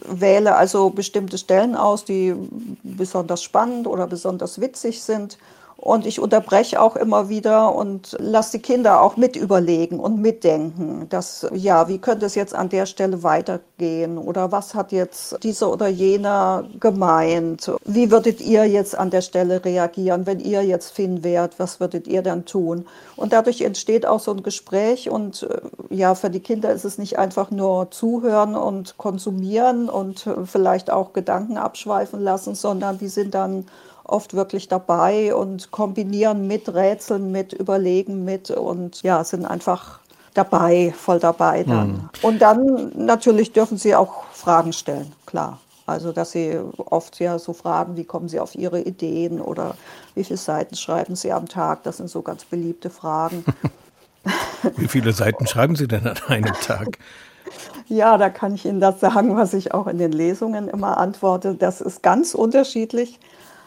Wähle 0.00 0.54
also 0.54 0.90
bestimmte 0.90 1.38
Stellen 1.38 1.76
aus, 1.76 2.04
die 2.04 2.34
besonders 2.82 3.42
spannend 3.42 3.86
oder 3.86 4.06
besonders 4.06 4.60
witzig 4.60 5.02
sind 5.02 5.38
und 5.76 6.06
ich 6.06 6.18
unterbreche 6.18 6.80
auch 6.80 6.96
immer 6.96 7.28
wieder 7.28 7.74
und 7.74 8.16
lasse 8.18 8.52
die 8.52 8.62
Kinder 8.62 9.02
auch 9.02 9.16
mit 9.16 9.36
überlegen 9.36 10.00
und 10.00 10.18
mitdenken, 10.20 11.06
dass, 11.10 11.46
ja, 11.52 11.88
wie 11.88 11.98
könnte 11.98 12.24
es 12.24 12.34
jetzt 12.34 12.54
an 12.54 12.70
der 12.70 12.86
Stelle 12.86 13.22
weitergehen? 13.22 14.16
Oder 14.16 14.50
was 14.50 14.74
hat 14.74 14.92
jetzt 14.92 15.36
dieser 15.42 15.70
oder 15.70 15.88
jener 15.88 16.64
gemeint? 16.80 17.70
Wie 17.84 18.10
würdet 18.10 18.40
ihr 18.40 18.64
jetzt 18.66 18.96
an 18.96 19.10
der 19.10 19.20
Stelle 19.20 19.64
reagieren, 19.64 20.26
wenn 20.26 20.40
ihr 20.40 20.62
jetzt 20.62 20.92
Finn 20.92 21.22
wärt? 21.22 21.58
Was 21.58 21.80
würdet 21.80 22.06
ihr 22.06 22.22
dann 22.22 22.46
tun? 22.46 22.86
Und 23.16 23.32
dadurch 23.32 23.60
entsteht 23.60 24.06
auch 24.06 24.20
so 24.20 24.30
ein 24.30 24.42
Gespräch 24.42 25.10
und 25.10 25.42
äh, 25.42 25.60
ja, 25.94 26.14
für 26.14 26.30
die 26.30 26.40
Kinder 26.40 26.72
ist 26.72 26.84
es 26.84 26.98
nicht 26.98 27.18
einfach 27.18 27.50
nur 27.50 27.90
zuhören 27.90 28.54
und 28.54 28.96
konsumieren 28.96 29.88
und 29.88 30.26
äh, 30.26 30.46
vielleicht 30.46 30.90
auch 30.90 31.12
Gedanken 31.12 31.58
abschweifen 31.58 32.22
lassen, 32.22 32.54
sondern 32.54 32.98
die 32.98 33.08
sind 33.08 33.34
dann 33.34 33.66
oft 34.04 34.34
wirklich 34.34 34.68
dabei 34.68 35.34
und 35.34 35.70
kombinieren 35.70 36.46
mit, 36.46 36.72
Rätseln 36.72 37.32
mit, 37.32 37.52
überlegen 37.52 38.24
mit 38.24 38.50
und 38.50 39.02
ja, 39.02 39.24
sind 39.24 39.44
einfach 39.44 40.00
dabei, 40.34 40.92
voll 40.96 41.20
dabei 41.20 41.64
dann. 41.64 41.88
Mhm. 41.88 42.08
Und 42.22 42.42
dann 42.42 42.92
natürlich 42.96 43.52
dürfen 43.52 43.78
sie 43.78 43.94
auch 43.94 44.24
Fragen 44.32 44.72
stellen, 44.72 45.12
klar. 45.26 45.58
Also, 45.86 46.12
dass 46.12 46.32
sie 46.32 46.58
oft 46.78 47.20
ja 47.20 47.38
so 47.38 47.52
fragen, 47.52 47.96
wie 47.96 48.04
kommen 48.04 48.28
sie 48.28 48.40
auf 48.40 48.54
ihre 48.54 48.80
Ideen 48.80 49.40
oder 49.40 49.74
wie 50.14 50.24
viele 50.24 50.38
Seiten 50.38 50.76
schreiben 50.76 51.14
sie 51.14 51.30
am 51.30 51.46
Tag? 51.46 51.82
Das 51.82 51.98
sind 51.98 52.08
so 52.08 52.22
ganz 52.22 52.44
beliebte 52.44 52.88
Fragen. 52.88 53.44
wie 54.76 54.88
viele 54.88 55.12
Seiten 55.12 55.46
schreiben 55.46 55.76
Sie 55.76 55.86
denn 55.86 56.06
an 56.06 56.16
einem 56.28 56.54
Tag? 56.54 56.98
Ja, 57.86 58.16
da 58.16 58.30
kann 58.30 58.54
ich 58.54 58.64
Ihnen 58.64 58.80
das 58.80 59.00
sagen, 59.00 59.36
was 59.36 59.52
ich 59.52 59.74
auch 59.74 59.86
in 59.86 59.98
den 59.98 60.12
Lesungen 60.12 60.68
immer 60.68 60.96
antworte. 60.96 61.54
Das 61.54 61.82
ist 61.82 62.02
ganz 62.02 62.34
unterschiedlich. 62.34 63.20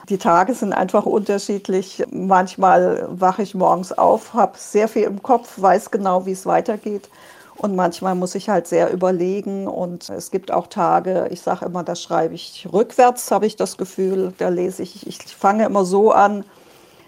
Die 0.09 0.17
Tage 0.17 0.53
sind 0.53 0.71
einfach 0.71 1.05
unterschiedlich. 1.05 2.03
Manchmal 2.11 3.07
wache 3.09 3.41
ich 3.41 3.55
morgens 3.55 3.91
auf, 3.91 4.33
habe 4.33 4.53
sehr 4.57 4.87
viel 4.87 5.03
im 5.03 5.21
Kopf, 5.21 5.53
weiß 5.57 5.91
genau, 5.91 6.25
wie 6.25 6.31
es 6.31 6.45
weitergeht. 6.45 7.09
Und 7.57 7.75
manchmal 7.75 8.15
muss 8.15 8.35
ich 8.35 8.49
halt 8.49 8.67
sehr 8.67 8.93
überlegen. 8.93 9.67
Und 9.67 10.09
es 10.09 10.31
gibt 10.31 10.51
auch 10.51 10.67
Tage, 10.67 11.27
ich 11.31 11.41
sage 11.41 11.65
immer, 11.65 11.83
da 11.83 11.95
schreibe 11.95 12.35
ich 12.35 12.67
rückwärts, 12.71 13.31
habe 13.31 13.47
ich 13.47 13.55
das 13.55 13.77
Gefühl. 13.77 14.33
Da 14.37 14.49
lese 14.49 14.83
ich, 14.83 15.05
ich 15.07 15.17
fange 15.35 15.65
immer 15.65 15.83
so 15.83 16.11
an, 16.11 16.45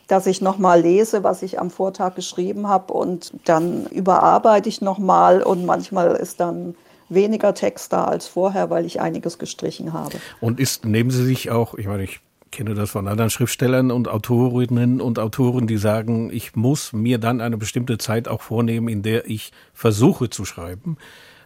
dass 0.07 0.25
ich 0.25 0.41
nochmal 0.41 0.81
lese, 0.81 1.23
was 1.23 1.43
ich 1.43 1.59
am 1.59 1.69
Vortag 1.69 2.15
geschrieben 2.15 2.67
habe. 2.67 2.91
Und 2.93 3.31
dann 3.45 3.85
überarbeite 3.85 4.67
ich 4.67 4.81
nochmal. 4.81 5.43
Und 5.43 5.65
manchmal 5.65 6.15
ist 6.15 6.39
dann 6.39 6.75
weniger 7.09 7.53
Text 7.53 7.93
da 7.93 8.05
als 8.05 8.27
vorher, 8.27 8.69
weil 8.69 8.85
ich 8.85 8.99
einiges 8.99 9.37
gestrichen 9.37 9.93
habe. 9.93 10.15
Und 10.41 10.59
ist, 10.59 10.83
nehmen 10.83 11.11
Sie 11.11 11.23
sich 11.23 11.51
auch, 11.51 11.75
ich 11.75 11.87
meine, 11.87 12.03
ich 12.03 12.21
kenne 12.51 12.73
das 12.73 12.91
von 12.91 13.07
anderen 13.07 13.29
Schriftstellern 13.29 13.91
und 13.91 14.07
Autorinnen 14.07 15.01
und 15.01 15.19
Autoren, 15.19 15.67
die 15.67 15.77
sagen, 15.77 16.31
ich 16.31 16.55
muss 16.55 16.93
mir 16.93 17.17
dann 17.17 17.41
eine 17.41 17.57
bestimmte 17.57 17.97
Zeit 17.97 18.27
auch 18.27 18.41
vornehmen, 18.41 18.87
in 18.87 19.03
der 19.03 19.29
ich 19.29 19.51
versuche 19.73 20.29
zu 20.29 20.45
schreiben. 20.45 20.97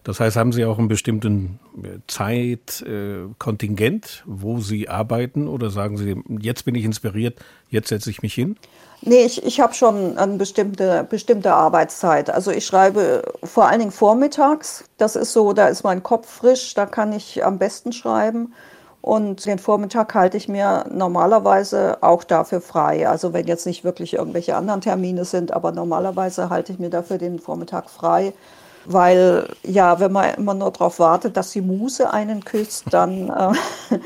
Das 0.04 0.20
heißt, 0.20 0.36
haben 0.36 0.52
Sie 0.52 0.66
auch 0.66 0.80
einen 0.80 0.90
bestimmten 0.90 1.60
äh, 1.82 2.00
Zeitkontingent, 2.08 4.06
äh, 4.06 4.22
wo 4.26 4.60
Sie 4.60 4.90
arbeiten 4.90 5.48
oder 5.48 5.70
sagen 5.70 5.96
Sie, 5.98 6.22
jetzt 6.42 6.66
bin 6.66 6.76
ich 6.76 6.84
inspiriert, 6.84 7.40
jetzt 7.70 7.88
setze 7.88 8.10
ich 8.10 8.22
mich 8.22 8.34
hin? 8.34 8.58
Nee, 9.02 9.26
ich, 9.26 9.44
ich 9.46 9.60
habe 9.60 9.74
schon 9.74 10.18
eine 10.18 10.38
bestimmte, 10.38 11.06
bestimmte 11.10 11.54
Arbeitszeit. 11.54 12.30
Also 12.30 12.52
ich 12.52 12.66
schreibe 12.66 13.24
vor 13.44 13.68
allen 13.68 13.80
Dingen 13.80 13.92
vormittags. 13.92 14.86
Das 14.98 15.16
ist 15.16 15.34
so, 15.34 15.54
da 15.54 15.68
ist 15.68 15.84
mein 15.84 16.04
Kopf 16.04 16.30
frisch, 16.30 16.74
da 16.74 16.86
kann 16.86 17.14
ich 17.14 17.44
am 17.44 17.58
besten 17.58 17.92
schreiben. 17.94 18.54
Und 19.04 19.46
den 19.46 19.60
Vormittag 19.60 20.16
halte 20.16 20.38
ich 20.38 20.48
mir 20.48 20.86
normalerweise 20.90 21.98
auch 22.00 22.24
dafür 22.24 22.62
frei. 22.62 23.06
Also 23.06 23.34
wenn 23.34 23.48
jetzt 23.48 23.66
nicht 23.66 23.84
wirklich 23.84 24.14
irgendwelche 24.14 24.56
anderen 24.56 24.80
Termine 24.80 25.26
sind, 25.26 25.52
aber 25.52 25.74
normalerweise 25.74 26.50
halte 26.50 26.72
ich 26.72 26.80
mir 26.80 26.90
dafür 26.90 27.18
den 27.18 27.38
Vormittag 27.38 27.90
frei. 27.90 28.32
Weil 28.86 29.50
ja, 29.62 30.00
wenn 30.00 30.14
man 30.14 30.36
immer 30.36 30.54
nur 30.54 30.72
darauf 30.72 31.00
wartet, 31.00 31.36
dass 31.36 31.52
die 31.52 31.60
Muse 31.60 32.14
einen 32.14 32.46
küsst, 32.46 32.86
dann, 32.92 33.30
äh, 33.92 34.00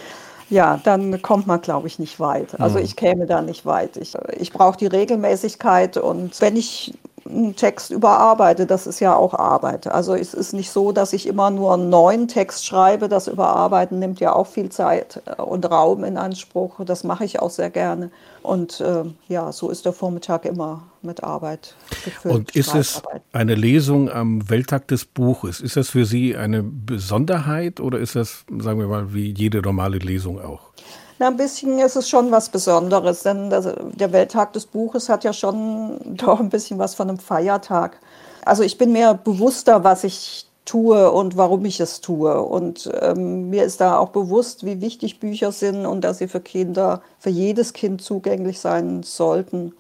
ja, 0.50 0.80
dann 0.84 1.22
kommt 1.22 1.46
man, 1.46 1.62
glaube 1.62 1.86
ich, 1.86 2.00
nicht 2.00 2.20
weit. 2.20 2.60
Also 2.60 2.80
mhm. 2.80 2.86
ich 2.86 2.96
käme 2.96 3.28
da 3.28 3.44
nicht 3.44 3.68
weit. 3.68 3.98
Ich, 3.98 4.18
ich 4.36 4.52
brauche 4.52 4.80
die 4.80 4.88
Regelmäßigkeit 4.88 5.98
und 5.98 6.42
wenn 6.42 6.56
ich 6.56 6.98
einen 7.30 7.56
Text 7.56 7.92
überarbeite. 7.92 8.66
Das 8.66 8.88
ist 8.88 9.00
ja 9.00 9.16
auch 9.16 9.34
Arbeit. 9.34 9.88
Also 9.88 10.16
es 10.16 10.34
ist 10.34 10.54
nicht 10.54 10.72
so, 10.72 10.92
dass 10.92 11.14
ich 11.14 11.28
immer 11.28 11.50
nur 11.50 11.74
einen 11.74 11.90
neuen 11.90 12.28
Text 12.28 12.66
schreibe. 12.66 13.10
Das 13.10 13.28
Überarbeiten 13.28 14.00
nimmt 14.00 14.20
ja 14.20 14.34
auch 14.34 14.48
viel 14.48 14.70
Zeit 14.70 15.22
äh, 15.26 15.42
und 15.42 15.70
Raum 15.70 16.04
in 16.04 16.18
Anspruch. 16.18 16.84
Das 16.86 17.04
mache 17.04 17.26
ich 17.26 17.40
auch 17.40 17.50
sehr 17.50 17.70
gerne. 17.70 18.12
Und 18.44 18.80
äh, 18.80 19.04
ja, 19.28 19.52
so 19.52 19.70
ist 19.70 19.86
der 19.86 19.94
Vormittag 19.94 20.46
immer 20.46 20.84
mit 21.02 21.24
Arbeit 21.24 21.76
gefüllt. 22.06 22.36
Und 22.36 22.56
ist 22.56 22.74
es 22.76 23.02
eine 23.34 23.56
Lesung 23.56 24.10
am 24.10 24.50
Welttag 24.50 24.88
des 24.88 25.06
Buches? 25.06 25.60
Ist 25.60 25.76
das 25.76 25.90
für 25.90 26.06
Sie 26.06 26.36
eine 26.36 26.64
Besonderheit 26.64 27.80
oder 27.80 28.00
ist 28.00 28.16
das, 28.16 28.46
sagen 28.60 28.80
wir 28.80 28.88
mal, 28.88 29.14
wie 29.14 29.34
jede 29.34 29.62
normale 29.62 29.98
Lesung 29.98 30.40
auch? 30.40 30.72
Na, 31.20 31.28
ein 31.28 31.38
bisschen 31.38 31.80
ist 31.80 31.96
es 31.96 32.08
schon 32.08 32.32
was 32.32 32.50
Besonderes, 32.50 33.24
denn 33.24 33.50
der 33.50 34.14
Welttag 34.14 34.54
des 34.54 34.68
Buches 34.68 35.10
hat 35.10 35.24
ja 35.24 35.34
schon 35.34 36.00
doch 36.06 36.40
ein 36.40 36.50
bisschen 36.50 36.78
was 36.80 36.96
von 36.96 37.10
einem 37.10 37.20
Feiertag. 37.20 38.00
Also 38.46 38.64
ich 38.64 38.78
bin 38.78 38.92
mir 38.92 39.14
bewusster, 39.16 39.84
was 39.84 40.04
ich 40.04 40.46
tue 40.66 41.12
und 41.12 41.38
warum 41.38 41.66
ich 41.66 41.80
es 41.80 42.02
tue. 42.02 42.42
Und 42.42 42.90
ähm, 43.02 43.50
mir 43.50 43.64
ist 43.64 43.82
da 43.82 43.98
auch 43.98 44.10
bewusst, 44.10 44.66
wie 44.66 44.82
wichtig 44.82 45.20
Bücher 45.20 45.52
sind 45.52 45.86
und 45.86 46.02
dass 46.02 46.20
sie 46.20 46.28
für 46.28 46.42
Kinder, 46.42 47.02
für 47.18 47.30
jedes 47.30 47.74
Kind 47.74 48.02
zugänglich 48.02 48.60
sein 48.60 49.02
sollten, 49.04 49.74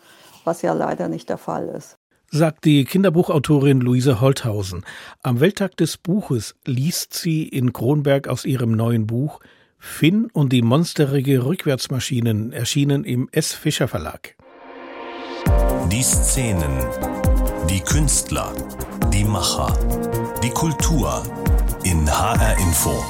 was 0.44 0.62
ja 0.62 0.74
leider 0.74 1.08
nicht 1.08 1.29
der 1.29 1.38
Fall 1.38 1.67
ist 1.70 1.98
sagt 2.29 2.65
die 2.65 2.84
Kinderbuchautorin 2.84 3.79
Luise 3.79 4.20
Holthausen. 4.20 4.86
Am 5.24 5.39
Welttag 5.39 5.77
des 5.77 5.98
Buches 5.98 6.56
liest 6.65 7.13
sie 7.13 7.48
in 7.48 7.72
Kronberg 7.72 8.27
aus 8.27 8.44
ihrem 8.44 8.72
neuen 8.72 9.08
Buch 9.08 9.39
Finn 9.79 10.29
und 10.34 10.53
die 10.53 10.62
monsterige 10.62 11.46
Rückwärtsmaschinen 11.46 12.51
erschienen 12.51 13.03
im 13.03 13.29
S. 13.31 13.53
Fischer 13.53 13.88
Verlag. 13.88 14.36
Die 15.91 16.03
Szenen, 16.03 16.86
die 17.69 17.79
Künstler, 17.79 18.53
die 19.13 19.24
Macher, 19.24 19.72
die 20.43 20.50
Kultur 20.50 21.24
in 21.84 22.10
HR 22.10 22.57
Info. 22.57 23.03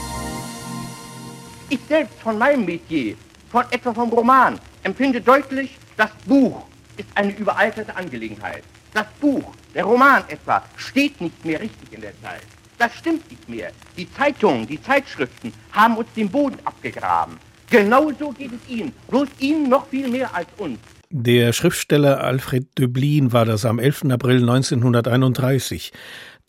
Ich 1.70 1.80
selbst 1.88 2.20
von 2.20 2.38
meinem 2.38 2.66
Metier, 2.66 3.16
von 3.50 3.66
etwa 3.72 3.94
vom 3.94 4.10
Roman, 4.10 4.60
empfinde 4.84 5.22
deutlich, 5.22 5.78
das 5.96 6.12
Buch 6.26 6.66
ist 6.98 7.10
eine 7.16 7.36
überalterte 7.36 7.96
Angelegenheit. 7.96 8.64
Das 8.94 9.08
Buch, 9.20 9.54
der 9.74 9.86
Roman 9.86 10.24
etwa, 10.28 10.64
steht 10.76 11.20
nicht 11.22 11.44
mehr 11.44 11.60
richtig 11.60 11.92
in 11.92 12.02
der 12.02 12.14
Zeit. 12.22 12.57
Das 12.78 12.94
stimmt 12.94 13.30
nicht 13.30 13.50
mehr. 13.50 13.72
Die 13.98 14.12
Zeitungen, 14.12 14.68
die 14.68 14.82
Zeitschriften 14.82 15.52
haben 15.72 15.98
uns 15.98 16.08
den 16.16 16.30
Boden 16.30 16.58
abgegraben. 16.64 17.38
Genauso 17.70 18.32
geht 18.32 18.52
es 18.54 18.70
Ihnen, 18.70 18.94
bloß 19.10 19.28
Ihnen 19.40 19.70
noch 19.70 19.88
viel 19.88 20.08
mehr 20.08 20.34
als 20.34 20.48
uns. 20.58 20.80
Der 21.10 21.54
Schriftsteller 21.54 22.24
Alfred 22.24 22.68
Döblin 22.78 23.32
war 23.32 23.46
das 23.46 23.66
am 23.66 23.80
11. 23.80 24.06
April 24.12 24.42
1931. 24.42 25.94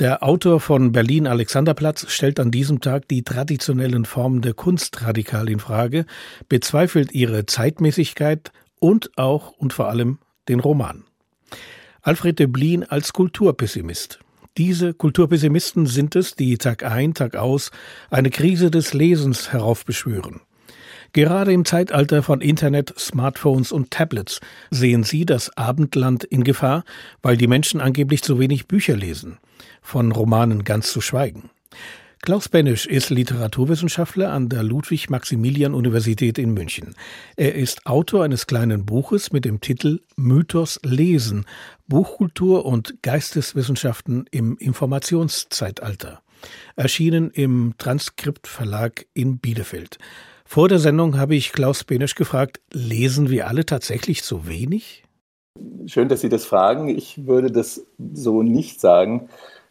Der 0.00 0.22
Autor 0.22 0.60
von 0.60 0.92
Berlin 0.92 1.26
Alexanderplatz 1.26 2.10
stellt 2.10 2.38
an 2.40 2.50
diesem 2.50 2.80
Tag 2.80 3.08
die 3.08 3.22
traditionellen 3.22 4.04
Formen 4.04 4.42
der 4.42 4.54
Kunst 4.54 5.02
radikal 5.02 5.48
in 5.48 5.60
Frage, 5.60 6.06
bezweifelt 6.48 7.12
ihre 7.12 7.46
Zeitmäßigkeit 7.46 8.52
und 8.80 9.16
auch 9.16 9.52
und 9.52 9.72
vor 9.72 9.88
allem 9.88 10.18
den 10.48 10.60
Roman. 10.60 11.04
Alfred 12.02 12.38
Döblin 12.38 12.84
als 12.84 13.12
Kulturpessimist. 13.12 14.20
Diese 14.58 14.92
Kulturpessimisten 14.92 15.86
sind 15.86 16.16
es, 16.16 16.34
die 16.34 16.58
Tag 16.58 16.82
ein, 16.82 17.14
Tag 17.14 17.36
aus 17.36 17.70
eine 18.10 18.28
Krise 18.28 18.72
des 18.72 18.92
Lesens 18.92 19.52
heraufbeschwören. 19.52 20.40
Gerade 21.12 21.52
im 21.52 21.64
Zeitalter 21.64 22.24
von 22.24 22.40
Internet, 22.40 22.92
Smartphones 22.98 23.70
und 23.70 23.92
Tablets 23.92 24.40
sehen 24.70 25.04
sie 25.04 25.24
das 25.24 25.56
Abendland 25.56 26.24
in 26.24 26.42
Gefahr, 26.42 26.84
weil 27.22 27.36
die 27.36 27.46
Menschen 27.46 27.80
angeblich 27.80 28.22
zu 28.22 28.40
wenig 28.40 28.66
Bücher 28.66 28.96
lesen, 28.96 29.38
von 29.80 30.10
Romanen 30.10 30.64
ganz 30.64 30.90
zu 30.90 31.00
schweigen. 31.00 31.50
Klaus 32.20 32.48
Benisch 32.48 32.86
ist 32.86 33.10
Literaturwissenschaftler 33.10 34.32
an 34.32 34.48
der 34.48 34.62
Ludwig-Maximilian-Universität 34.62 36.36
in 36.38 36.52
München. 36.52 36.94
Er 37.36 37.54
ist 37.54 37.86
Autor 37.86 38.24
eines 38.24 38.46
kleinen 38.46 38.84
Buches 38.84 39.32
mit 39.32 39.44
dem 39.44 39.60
Titel 39.60 40.00
Mythos 40.16 40.80
lesen, 40.82 41.46
Buchkultur 41.86 42.66
und 42.66 43.02
Geisteswissenschaften 43.02 44.26
im 44.30 44.56
Informationszeitalter. 44.58 46.20
Erschienen 46.76 47.30
im 47.30 47.74
Transkriptverlag 47.78 49.06
in 49.14 49.38
Bielefeld. 49.38 49.98
Vor 50.44 50.68
der 50.68 50.80
Sendung 50.80 51.18
habe 51.18 51.36
ich 51.36 51.52
Klaus 51.52 51.84
Benisch 51.84 52.14
gefragt, 52.14 52.60
lesen 52.72 53.30
wir 53.30 53.48
alle 53.48 53.64
tatsächlich 53.64 54.22
zu 54.22 54.46
wenig? 54.48 55.04
Schön, 55.86 56.08
dass 56.08 56.20
Sie 56.20 56.28
das 56.28 56.44
fragen. 56.44 56.88
Ich 56.88 57.26
würde 57.26 57.50
das 57.50 57.86
so 58.12 58.42
nicht 58.42 58.80
sagen. 58.80 59.28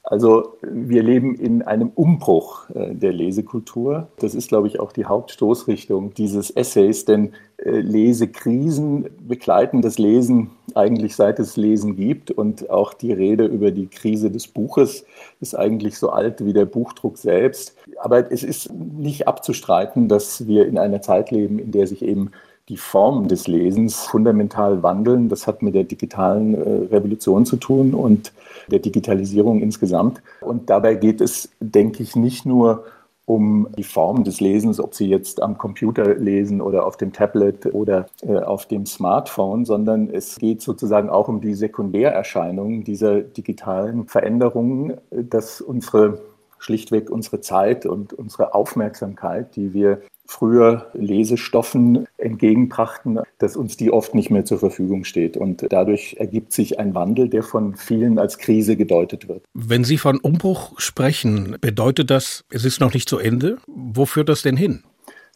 Also 0.09 0.55
wir 0.61 1.03
leben 1.03 1.35
in 1.35 1.63
einem 1.63 1.91
Umbruch 1.93 2.69
äh, 2.69 2.95
der 2.95 3.11
Lesekultur. 3.11 4.07
Das 4.19 4.35
ist, 4.35 4.47
glaube 4.47 4.67
ich, 4.67 4.79
auch 4.79 4.93
die 4.93 5.03
Hauptstoßrichtung 5.03 6.13
dieses 6.13 6.49
Essays, 6.49 7.03
denn 7.03 7.33
äh, 7.57 7.71
Lesekrisen 7.81 9.09
begleiten 9.27 9.81
das 9.81 9.97
Lesen 9.97 10.51
eigentlich 10.75 11.13
seit 11.17 11.39
es 11.39 11.57
Lesen 11.57 11.97
gibt 11.97 12.31
und 12.31 12.69
auch 12.69 12.93
die 12.93 13.11
Rede 13.11 13.47
über 13.47 13.71
die 13.71 13.87
Krise 13.87 14.31
des 14.31 14.47
Buches 14.47 15.03
ist 15.41 15.55
eigentlich 15.55 15.97
so 15.97 16.09
alt 16.09 16.45
wie 16.45 16.53
der 16.53 16.65
Buchdruck 16.65 17.17
selbst. 17.17 17.75
Aber 17.97 18.31
es 18.31 18.43
ist 18.43 18.71
nicht 18.73 19.27
abzustreiten, 19.27 20.07
dass 20.07 20.47
wir 20.47 20.67
in 20.67 20.77
einer 20.77 21.01
Zeit 21.01 21.31
leben, 21.31 21.59
in 21.59 21.71
der 21.71 21.85
sich 21.85 22.01
eben 22.01 22.31
die 22.69 22.77
Formen 22.77 23.27
des 23.27 23.47
Lesens 23.47 24.05
fundamental 24.05 24.83
wandeln. 24.83 25.29
Das 25.29 25.47
hat 25.47 25.61
mit 25.61 25.73
der 25.73 25.85
digitalen 25.85 26.53
äh, 26.53 26.93
Revolution 26.93 27.45
zu 27.45 27.57
tun 27.57 27.93
und 27.93 28.33
der 28.69 28.79
Digitalisierung 28.79 29.61
insgesamt. 29.61 30.21
Und 30.41 30.69
dabei 30.69 30.95
geht 30.95 31.21
es, 31.21 31.49
denke 31.59 32.03
ich, 32.03 32.15
nicht 32.15 32.45
nur 32.45 32.83
um 33.25 33.67
die 33.77 33.83
Form 33.83 34.23
des 34.23 34.39
Lesens, 34.39 34.79
ob 34.79 34.95
Sie 34.95 35.07
jetzt 35.07 35.41
am 35.41 35.57
Computer 35.57 36.15
lesen 36.15 36.61
oder 36.61 36.85
auf 36.85 36.95
dem 36.95 37.11
Tablet 37.11 37.73
oder 37.73 38.07
äh, 38.21 38.37
auf 38.37 38.65
dem 38.65 38.85
Smartphone, 38.85 39.65
sondern 39.65 40.09
es 40.09 40.37
geht 40.37 40.61
sozusagen 40.61 41.09
auch 41.09 41.27
um 41.27 41.41
die 41.41 41.53
Sekundärerscheinungen 41.53 42.83
dieser 42.85 43.21
digitalen 43.21 44.07
Veränderungen, 44.07 44.93
dass 45.11 45.59
unsere 45.59 46.19
schlichtweg 46.59 47.09
unsere 47.09 47.41
Zeit 47.41 47.85
und 47.85 48.13
unsere 48.13 48.53
Aufmerksamkeit, 48.53 49.55
die 49.55 49.73
wir 49.73 50.01
früher 50.27 50.87
Lesestoffen 50.93 52.05
entgegenbrachten, 52.17 53.19
dass 53.39 53.55
uns 53.55 53.77
die 53.77 53.91
oft 53.91 54.13
nicht 54.13 54.29
mehr 54.29 54.45
zur 54.45 54.59
Verfügung 54.59 55.05
steht. 55.05 55.37
Und 55.37 55.65
dadurch 55.69 56.17
ergibt 56.19 56.53
sich 56.53 56.79
ein 56.79 56.93
Wandel, 56.93 57.29
der 57.29 57.43
von 57.43 57.75
vielen 57.75 58.19
als 58.19 58.37
Krise 58.37 58.75
gedeutet 58.75 59.27
wird. 59.27 59.43
Wenn 59.53 59.83
Sie 59.83 59.97
von 59.97 60.19
Umbruch 60.19 60.79
sprechen, 60.79 61.55
bedeutet 61.61 62.11
das, 62.11 62.43
es 62.49 62.65
ist 62.65 62.81
noch 62.81 62.93
nicht 62.93 63.09
zu 63.09 63.17
Ende? 63.17 63.57
Wo 63.67 64.05
führt 64.05 64.29
das 64.29 64.41
denn 64.41 64.57
hin? 64.57 64.83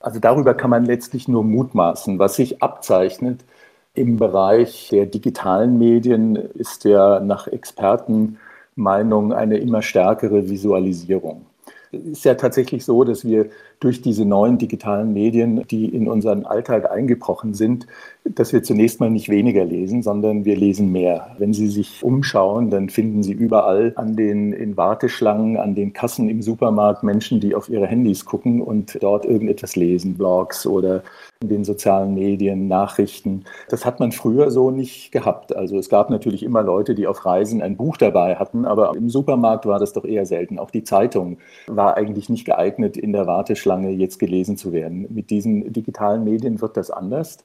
Also 0.02 0.20
darüber 0.20 0.54
kann 0.54 0.70
man 0.70 0.86
letztlich 0.86 1.28
nur 1.28 1.44
mutmaßen. 1.44 2.20
Was 2.20 2.36
sich 2.36 2.62
abzeichnet 2.62 3.46
im 3.94 4.18
Bereich 4.18 4.90
der 4.92 5.06
digitalen 5.06 5.78
Medien 5.78 6.36
ist 6.36 6.86
ja 6.86 7.20
nach 7.20 7.48
Expertenmeinung 7.48 9.34
eine 9.34 9.58
immer 9.58 9.82
stärkere 9.82 10.50
Visualisierung. 10.50 11.46
Ist 11.92 12.24
ja 12.24 12.36
tatsächlich 12.36 12.86
so, 12.86 13.04
dass 13.04 13.26
wir 13.26 13.50
durch 13.82 14.02
diese 14.02 14.24
neuen 14.24 14.58
digitalen 14.58 15.12
Medien, 15.14 15.68
die 15.68 15.86
in 15.86 16.08
unseren 16.08 16.46
Alltag 16.46 16.90
eingebrochen 16.90 17.54
sind, 17.54 17.86
dass 18.24 18.54
wir 18.54 18.64
zunächst 18.64 19.02
mal 19.02 19.10
nicht 19.10 19.28
weniger 19.28 19.66
lesen, 19.66 20.02
sondern 20.02 20.46
wir 20.46 20.56
lesen 20.56 20.92
mehr. 20.92 21.36
Wenn 21.38 21.54
Sie 21.54 21.68
sich 21.68 22.02
umschauen, 22.02 22.70
dann 22.70 22.90
finden 22.90 23.24
Sie 23.24 23.34
überall 23.34 23.92
an 23.98 24.16
den 24.16 24.54
in 24.54 24.78
Warteschlangen, 24.78 25.58
an 25.58 25.76
den 25.76 25.92
Kassen 25.92 26.30
im 26.30 26.42
Supermarkt 26.42 27.04
Menschen, 27.04 27.42
die 27.42 27.56
auf 27.56 27.68
ihre 27.68 27.88
Handys 27.88 28.24
gucken 28.24 28.62
und 28.62 28.98
dort 29.02 29.26
irgendetwas 29.26 29.76
lesen, 29.76 30.16
Blogs 30.16 30.66
oder 30.66 31.04
in 31.42 31.50
den 31.50 31.64
sozialen 31.64 32.14
Medien, 32.14 32.68
Nachrichten. 32.68 33.46
Das 33.70 33.86
hat 33.86 34.00
man 34.00 34.12
früher 34.12 34.52
so 34.52 34.70
nicht 34.70 35.12
gehabt. 35.12 35.56
Also 35.56 35.78
es 35.78 35.90
gab 35.90 36.12
natürlich 36.12 36.44
immer 36.44 36.62
Leute, 36.62 36.94
die 36.94 37.08
auf 37.08 37.26
Reisen 37.26 37.62
ein 37.62 37.78
Buch 37.78 37.98
dabei 37.98 38.36
hatten, 38.36 38.66
aber 38.66 38.96
im 38.96 39.10
Supermarkt 39.10 39.66
war 39.66 39.80
das 39.80 39.94
doch 39.94 40.06
eher 40.06 40.28
selten. 40.28 40.60
Auch 40.60 40.70
die 40.70 40.84
Zeitung 40.84 41.38
war 41.66 41.98
eigentlich 41.98 42.30
nicht 42.30 42.46
geeignet, 42.46 42.96
in 42.96 43.12
der 43.12 43.26
Warteschlange 43.26 43.90
jetzt 43.90 44.20
gelesen 44.20 44.56
zu 44.56 44.72
werden. 44.72 45.08
Mit 45.10 45.32
diesen 45.32 45.74
digitalen 45.74 46.24
Medien 46.24 46.62
wird 46.62 46.78
das 46.78 46.92
anders. 46.92 47.40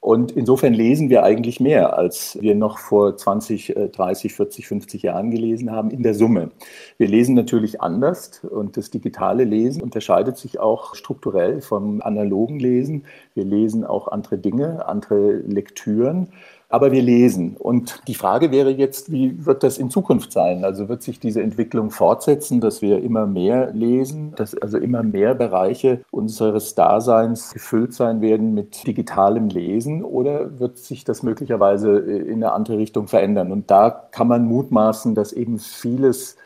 Und 0.00 0.30
insofern 0.30 0.74
lesen 0.74 1.10
wir 1.10 1.24
eigentlich 1.24 1.58
mehr, 1.58 1.98
als 1.98 2.38
wir 2.40 2.54
noch 2.54 2.78
vor 2.78 3.16
20, 3.16 3.74
30, 3.92 4.32
40, 4.32 4.68
50 4.68 5.02
Jahren 5.02 5.30
gelesen 5.32 5.72
haben, 5.72 5.90
in 5.90 6.04
der 6.04 6.14
Summe. 6.14 6.50
Wir 6.98 7.08
lesen 7.08 7.34
natürlich 7.34 7.80
anders 7.80 8.44
und 8.44 8.76
das 8.76 8.90
digitale 8.90 9.42
Lesen 9.42 9.82
unterscheidet 9.82 10.38
sich 10.38 10.60
auch 10.60 10.94
strukturell 10.94 11.60
vom 11.60 12.00
analogen 12.00 12.60
Lesen. 12.60 13.06
Wir 13.34 13.44
lesen 13.44 13.84
auch 13.84 14.06
andere 14.06 14.38
Dinge, 14.38 14.86
andere 14.86 15.38
Lektüren. 15.38 16.28
Aber 16.70 16.92
wir 16.92 17.00
lesen. 17.00 17.56
Und 17.56 18.02
die 18.08 18.14
Frage 18.14 18.50
wäre 18.50 18.70
jetzt, 18.70 19.10
wie 19.10 19.46
wird 19.46 19.62
das 19.62 19.78
in 19.78 19.88
Zukunft 19.88 20.32
sein? 20.32 20.64
Also 20.64 20.90
wird 20.90 21.02
sich 21.02 21.18
diese 21.18 21.42
Entwicklung 21.42 21.90
fortsetzen, 21.90 22.60
dass 22.60 22.82
wir 22.82 23.02
immer 23.02 23.26
mehr 23.26 23.72
lesen, 23.72 24.34
dass 24.36 24.54
also 24.54 24.76
immer 24.76 25.02
mehr 25.02 25.34
Bereiche 25.34 26.00
unseres 26.10 26.74
Daseins 26.74 27.54
gefüllt 27.54 27.94
sein 27.94 28.20
werden 28.20 28.52
mit 28.52 28.86
digitalem 28.86 29.48
Lesen? 29.48 30.04
Oder 30.04 30.58
wird 30.58 30.76
sich 30.76 31.04
das 31.04 31.22
möglicherweise 31.22 31.98
in 31.98 32.44
eine 32.44 32.52
andere 32.52 32.76
Richtung 32.76 33.08
verändern? 33.08 33.50
Und 33.50 33.70
da 33.70 33.88
kann 33.90 34.28
man 34.28 34.44
mutmaßen, 34.44 35.14
dass 35.14 35.32
eben 35.32 35.58
vieles 35.58 36.36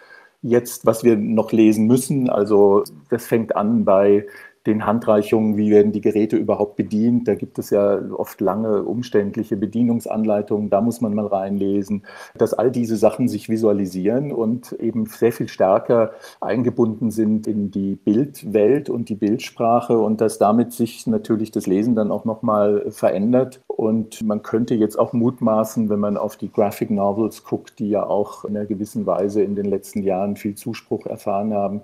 jetzt, 0.42 0.86
was 0.86 1.02
wir 1.02 1.16
noch 1.16 1.50
lesen 1.50 1.86
müssen, 1.86 2.28
also 2.30 2.84
das 3.10 3.26
fängt 3.26 3.56
an 3.56 3.84
bei 3.84 4.26
den 4.66 4.86
Handreichungen, 4.86 5.56
wie 5.56 5.70
werden 5.70 5.92
die 5.92 6.00
Geräte 6.00 6.36
überhaupt 6.36 6.76
bedient. 6.76 7.26
Da 7.26 7.34
gibt 7.34 7.58
es 7.58 7.70
ja 7.70 8.00
oft 8.12 8.40
lange, 8.40 8.84
umständliche 8.84 9.56
Bedienungsanleitungen, 9.56 10.70
da 10.70 10.80
muss 10.80 11.00
man 11.00 11.14
mal 11.14 11.26
reinlesen, 11.26 12.04
dass 12.36 12.54
all 12.54 12.70
diese 12.70 12.96
Sachen 12.96 13.28
sich 13.28 13.48
visualisieren 13.48 14.32
und 14.32 14.72
eben 14.72 15.06
sehr 15.06 15.32
viel 15.32 15.48
stärker 15.48 16.12
eingebunden 16.40 17.10
sind 17.10 17.46
in 17.46 17.70
die 17.70 17.96
Bildwelt 17.96 18.88
und 18.88 19.08
die 19.08 19.16
Bildsprache 19.16 19.98
und 19.98 20.20
dass 20.20 20.38
damit 20.38 20.72
sich 20.72 21.06
natürlich 21.06 21.50
das 21.50 21.66
Lesen 21.66 21.94
dann 21.94 22.10
auch 22.10 22.24
nochmal 22.24 22.90
verändert. 22.90 23.60
Und 23.76 24.22
man 24.22 24.42
könnte 24.42 24.74
jetzt 24.74 24.98
auch 24.98 25.12
mutmaßen, 25.12 25.88
wenn 25.88 25.98
man 25.98 26.16
auf 26.16 26.36
die 26.36 26.52
Graphic 26.52 26.90
Novels 26.90 27.42
guckt, 27.42 27.78
die 27.78 27.88
ja 27.88 28.04
auch 28.04 28.44
in 28.44 28.56
einer 28.56 28.66
gewissen 28.66 29.06
Weise 29.06 29.42
in 29.42 29.56
den 29.56 29.64
letzten 29.64 30.02
Jahren 30.02 30.36
viel 30.36 30.54
Zuspruch 30.54 31.06
erfahren 31.06 31.54
haben, 31.54 31.80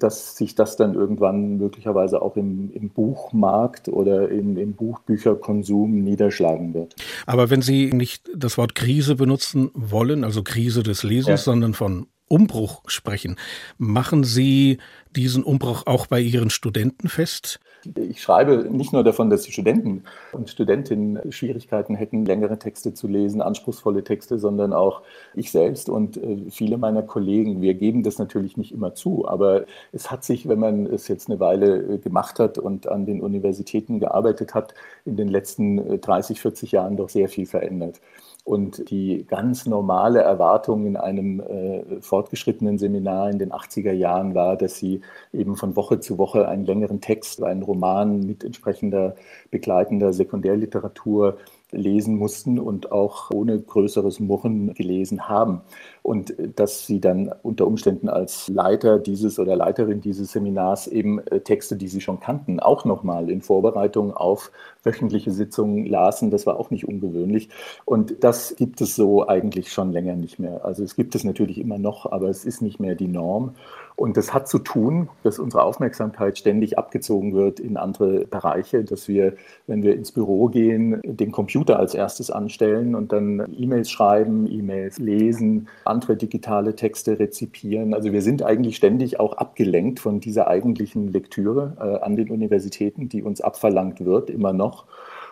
dass 0.00 0.36
sich 0.36 0.56
das 0.56 0.76
dann 0.76 0.94
irgendwann 0.94 1.56
möglicherweise 1.56 2.22
auch 2.22 2.36
im, 2.36 2.70
im 2.72 2.90
Buchmarkt 2.90 3.88
oder 3.88 4.28
in, 4.30 4.56
im 4.56 4.74
Buchbücherkonsum 4.74 6.02
niederschlagen 6.02 6.74
wird. 6.74 6.96
Aber 7.24 7.50
wenn 7.50 7.62
Sie 7.62 7.92
nicht 7.92 8.28
das 8.34 8.58
Wort 8.58 8.74
Krise 8.74 9.14
benutzen 9.14 9.70
wollen, 9.74 10.24
also 10.24 10.42
Krise 10.42 10.82
des 10.82 11.04
Lesens, 11.04 11.28
ja. 11.28 11.36
sondern 11.36 11.72
von 11.72 12.08
Umbruch 12.26 12.82
sprechen, 12.86 13.36
machen 13.78 14.24
Sie 14.24 14.78
diesen 15.14 15.44
Umbruch 15.44 15.86
auch 15.86 16.06
bei 16.06 16.20
Ihren 16.20 16.50
Studenten 16.50 17.08
fest? 17.08 17.60
Ich 17.96 18.22
schreibe 18.22 18.68
nicht 18.70 18.92
nur 18.92 19.04
davon, 19.04 19.30
dass 19.30 19.42
die 19.42 19.52
Studenten 19.52 20.04
und 20.32 20.50
Studentinnen 20.50 21.32
Schwierigkeiten 21.32 21.94
hätten, 21.94 22.24
längere 22.24 22.58
Texte 22.58 22.94
zu 22.94 23.06
lesen, 23.06 23.40
anspruchsvolle 23.40 24.04
Texte, 24.04 24.38
sondern 24.38 24.72
auch 24.72 25.02
ich 25.34 25.50
selbst 25.50 25.88
und 25.88 26.16
äh, 26.16 26.50
viele 26.50 26.78
meiner 26.78 27.02
Kollegen. 27.02 27.60
Wir 27.60 27.74
geben 27.74 28.02
das 28.02 28.18
natürlich 28.18 28.56
nicht 28.56 28.72
immer 28.72 28.94
zu, 28.94 29.28
aber 29.28 29.64
es 29.92 30.10
hat 30.10 30.24
sich, 30.24 30.48
wenn 30.48 30.58
man 30.58 30.86
es 30.86 31.08
jetzt 31.08 31.28
eine 31.28 31.40
Weile 31.40 31.94
äh, 31.94 31.98
gemacht 31.98 32.38
hat 32.38 32.58
und 32.58 32.88
an 32.88 33.06
den 33.06 33.20
Universitäten 33.20 34.00
gearbeitet 34.00 34.54
hat, 34.54 34.74
in 35.04 35.16
den 35.16 35.28
letzten 35.28 36.00
30, 36.00 36.36
äh, 36.36 36.40
40 36.40 36.72
Jahren 36.72 36.96
doch 36.96 37.08
sehr 37.08 37.28
viel 37.28 37.46
verändert. 37.46 38.00
Und 38.48 38.90
die 38.90 39.26
ganz 39.28 39.66
normale 39.66 40.22
Erwartung 40.22 40.86
in 40.86 40.96
einem 40.96 41.40
äh, 41.40 42.00
fortgeschrittenen 42.00 42.78
Seminar 42.78 43.28
in 43.28 43.38
den 43.38 43.52
80er 43.52 43.92
Jahren 43.92 44.34
war, 44.34 44.56
dass 44.56 44.76
sie 44.76 45.02
eben 45.34 45.54
von 45.54 45.76
Woche 45.76 46.00
zu 46.00 46.16
Woche 46.16 46.48
einen 46.48 46.64
längeren 46.64 47.02
Text, 47.02 47.42
einen 47.42 47.62
Roman 47.62 48.20
mit 48.20 48.44
entsprechender 48.44 49.16
begleitender 49.50 50.14
Sekundärliteratur 50.14 51.36
lesen 51.70 52.16
mussten 52.16 52.58
und 52.58 52.92
auch 52.92 53.30
ohne 53.30 53.60
größeres 53.60 54.20
Murren 54.20 54.74
gelesen 54.74 55.28
haben. 55.28 55.60
Und 56.02 56.34
dass 56.56 56.86
sie 56.86 57.00
dann 57.00 57.34
unter 57.42 57.66
Umständen 57.66 58.08
als 58.08 58.48
Leiter 58.48 58.98
dieses 58.98 59.38
oder 59.38 59.56
Leiterin 59.56 60.00
dieses 60.00 60.32
Seminars 60.32 60.86
eben 60.86 61.18
äh, 61.26 61.40
Texte, 61.40 61.76
die 61.76 61.88
sie 61.88 62.00
schon 62.00 62.20
kannten, 62.20 62.60
auch 62.60 62.84
nochmal 62.84 63.30
in 63.30 63.42
Vorbereitung 63.42 64.14
auf 64.14 64.50
wöchentliche 64.82 65.30
Sitzungen 65.30 65.84
lasen. 65.84 66.30
Das 66.30 66.46
war 66.46 66.58
auch 66.58 66.70
nicht 66.70 66.88
ungewöhnlich. 66.88 67.50
Und 67.84 68.24
das 68.24 68.56
gibt 68.56 68.80
es 68.80 68.96
so 68.96 69.28
eigentlich 69.28 69.70
schon 69.70 69.92
länger 69.92 70.16
nicht 70.16 70.38
mehr. 70.38 70.64
Also 70.64 70.82
es 70.82 70.96
gibt 70.96 71.14
es 71.14 71.24
natürlich 71.24 71.58
immer 71.58 71.78
noch, 71.78 72.10
aber 72.10 72.28
es 72.28 72.44
ist 72.44 72.62
nicht 72.62 72.80
mehr 72.80 72.94
die 72.94 73.08
Norm. 73.08 73.54
Und 73.98 74.16
das 74.16 74.32
hat 74.32 74.46
zu 74.46 74.60
tun, 74.60 75.08
dass 75.24 75.40
unsere 75.40 75.64
Aufmerksamkeit 75.64 76.38
ständig 76.38 76.78
abgezogen 76.78 77.34
wird 77.34 77.58
in 77.58 77.76
andere 77.76 78.26
Bereiche, 78.26 78.84
dass 78.84 79.08
wir, 79.08 79.34
wenn 79.66 79.82
wir 79.82 79.96
ins 79.96 80.12
Büro 80.12 80.46
gehen, 80.46 81.00
den 81.02 81.32
Computer 81.32 81.80
als 81.80 81.94
erstes 81.94 82.30
anstellen 82.30 82.94
und 82.94 83.10
dann 83.10 83.52
E-Mails 83.58 83.90
schreiben, 83.90 84.46
E-Mails 84.48 84.98
lesen, 84.98 85.66
andere 85.84 86.16
digitale 86.16 86.76
Texte 86.76 87.18
rezipieren. 87.18 87.92
Also 87.92 88.12
wir 88.12 88.22
sind 88.22 88.44
eigentlich 88.44 88.76
ständig 88.76 89.18
auch 89.18 89.36
abgelenkt 89.36 89.98
von 89.98 90.20
dieser 90.20 90.46
eigentlichen 90.46 91.10
Lektüre 91.10 91.76
äh, 91.80 92.04
an 92.04 92.14
den 92.14 92.30
Universitäten, 92.30 93.08
die 93.08 93.24
uns 93.24 93.40
abverlangt 93.40 94.04
wird, 94.04 94.30
immer 94.30 94.52
noch. 94.52 94.86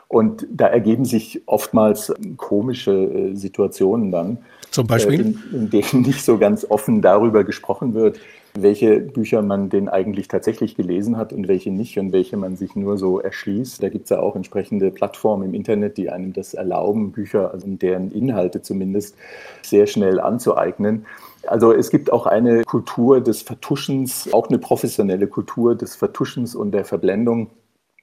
Und 0.08 0.46
da 0.50 0.66
ergeben 0.66 1.04
sich 1.04 1.42
oftmals 1.46 2.12
komische 2.36 2.92
äh, 2.92 3.34
Situationen 3.36 4.10
dann. 4.10 4.38
Zum 4.72 4.88
Beispiel? 4.88 5.20
Äh, 5.20 5.22
in, 5.22 5.42
in 5.52 5.70
denen 5.70 6.02
nicht 6.02 6.24
so 6.24 6.38
ganz 6.38 6.64
offen 6.68 7.00
darüber 7.00 7.44
gesprochen 7.44 7.94
wird, 7.94 8.18
welche 8.62 9.00
Bücher 9.00 9.42
man 9.42 9.68
denn 9.68 9.88
eigentlich 9.88 10.28
tatsächlich 10.28 10.74
gelesen 10.74 11.16
hat 11.16 11.32
und 11.32 11.48
welche 11.48 11.70
nicht 11.70 11.98
und 11.98 12.12
welche 12.12 12.36
man 12.36 12.56
sich 12.56 12.76
nur 12.76 12.98
so 12.98 13.20
erschließt. 13.20 13.82
Da 13.82 13.88
gibt 13.88 14.04
es 14.04 14.10
ja 14.10 14.20
auch 14.20 14.36
entsprechende 14.36 14.90
Plattformen 14.90 15.44
im 15.44 15.54
Internet, 15.54 15.96
die 15.96 16.10
einem 16.10 16.32
das 16.32 16.54
erlauben, 16.54 17.12
Bücher, 17.12 17.52
also 17.52 17.66
deren 17.68 18.10
Inhalte 18.10 18.62
zumindest, 18.62 19.16
sehr 19.62 19.86
schnell 19.86 20.20
anzueignen. 20.20 21.06
Also 21.46 21.72
es 21.72 21.90
gibt 21.90 22.12
auch 22.12 22.26
eine 22.26 22.64
Kultur 22.64 23.20
des 23.20 23.42
Vertuschens, 23.42 24.32
auch 24.32 24.48
eine 24.48 24.58
professionelle 24.58 25.26
Kultur 25.26 25.74
des 25.74 25.94
Vertuschens 25.94 26.54
und 26.54 26.72
der 26.72 26.84
Verblendung 26.84 27.50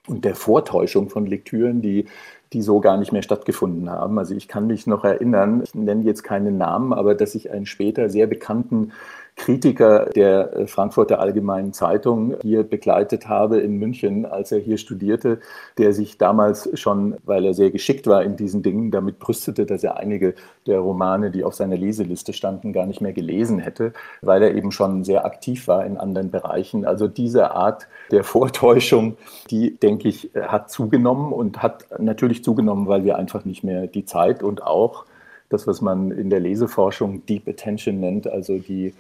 und 0.08 0.26
der 0.26 0.36
Vortäuschung 0.36 1.10
von 1.10 1.26
Lektüren, 1.26 1.82
die 1.82 2.06
die 2.54 2.62
so 2.62 2.80
gar 2.80 2.98
nicht 2.98 3.12
mehr 3.12 3.24
stattgefunden 3.24 3.90
haben. 3.90 4.18
Also 4.20 4.36
ich 4.36 4.48
kann 4.48 4.68
mich 4.68 4.88
noch 4.88 5.04
erinnern, 5.04 5.62
ich 5.64 5.76
nenne 5.76 6.04
jetzt 6.04 6.24
keinen 6.24 6.58
Namen, 6.58 6.94
aber 6.94 7.16
dass 7.16 7.36
ich 7.36 7.52
einen 7.52 7.66
später 7.66 8.10
sehr 8.10 8.28
bekannten 8.28 8.92
Kritiker 9.36 10.06
der 10.16 10.56
äh, 10.56 10.68
Frankfurter 10.68 11.20
Allgemeinen 11.20 11.74
Zeitung 11.74 12.36
hier 12.42 12.64
begleitet 12.64 13.28
habe 13.28 13.60
in 13.60 13.78
München, 13.78 14.26
als 14.26 14.52
er 14.52 14.60
hier 14.60 14.78
studierte, 14.78 15.40
der 15.78 15.94
sich 15.94 16.18
damals 16.18 16.70
schon, 16.80 17.16
weil 17.26 17.46
er 17.46 17.54
sehr 17.54 17.72
geschickt 17.72 18.06
war 18.06 18.24
in 18.24 18.36
diesen 18.36 18.62
Dingen, 18.62 18.92
damit 18.92 19.20
brüstete, 19.20 19.66
dass 19.66 19.84
er 19.84 19.98
einige 19.98 20.36
der 20.68 20.80
Romane, 20.80 21.32
die 21.32 21.44
auf 21.44 21.56
seiner 21.56 21.78
Leseliste 21.78 22.32
standen, 22.32 22.74
gar 22.74 22.86
nicht 22.86 23.02
mehr 23.02 23.14
gelesen 23.14 23.60
hätte, 23.60 23.94
weil 24.22 24.44
er 24.44 24.54
eben 24.54 24.72
schon 24.72 25.04
sehr 25.04 25.26
aktiv 25.26 25.68
war 25.68 25.86
in 25.86 25.98
anderen 25.98 26.30
Bereichen. 26.30 26.86
Also 26.86 27.08
diese 27.08 27.52
Art 27.52 27.88
der 28.12 28.24
Vortäuschung, 28.34 29.18
die, 29.50 29.76
denke 29.76 30.10
ich, 30.10 30.30
hat 30.40 30.70
zugenommen 30.70 31.34
und 31.34 31.64
hat 31.64 31.86
natürlich 32.00 32.43
zugenommen, 32.44 32.88
weil 32.88 33.04
wir 33.04 33.18
einfach 33.18 33.46
nicht 33.46 33.64
mehr 33.64 33.88
die 33.88 34.06
Zeit 34.06 34.44
und 34.44 34.64
auch 34.64 35.06
das, 35.50 35.68
was 35.68 35.82
man 35.82 36.12
in 36.12 36.30
der 36.30 36.40
Leseforschung 36.40 37.26
Deep 37.26 37.48
Attention 37.48 38.00
nennt, 38.00 38.28
also 38.28 38.58
die 38.58 38.94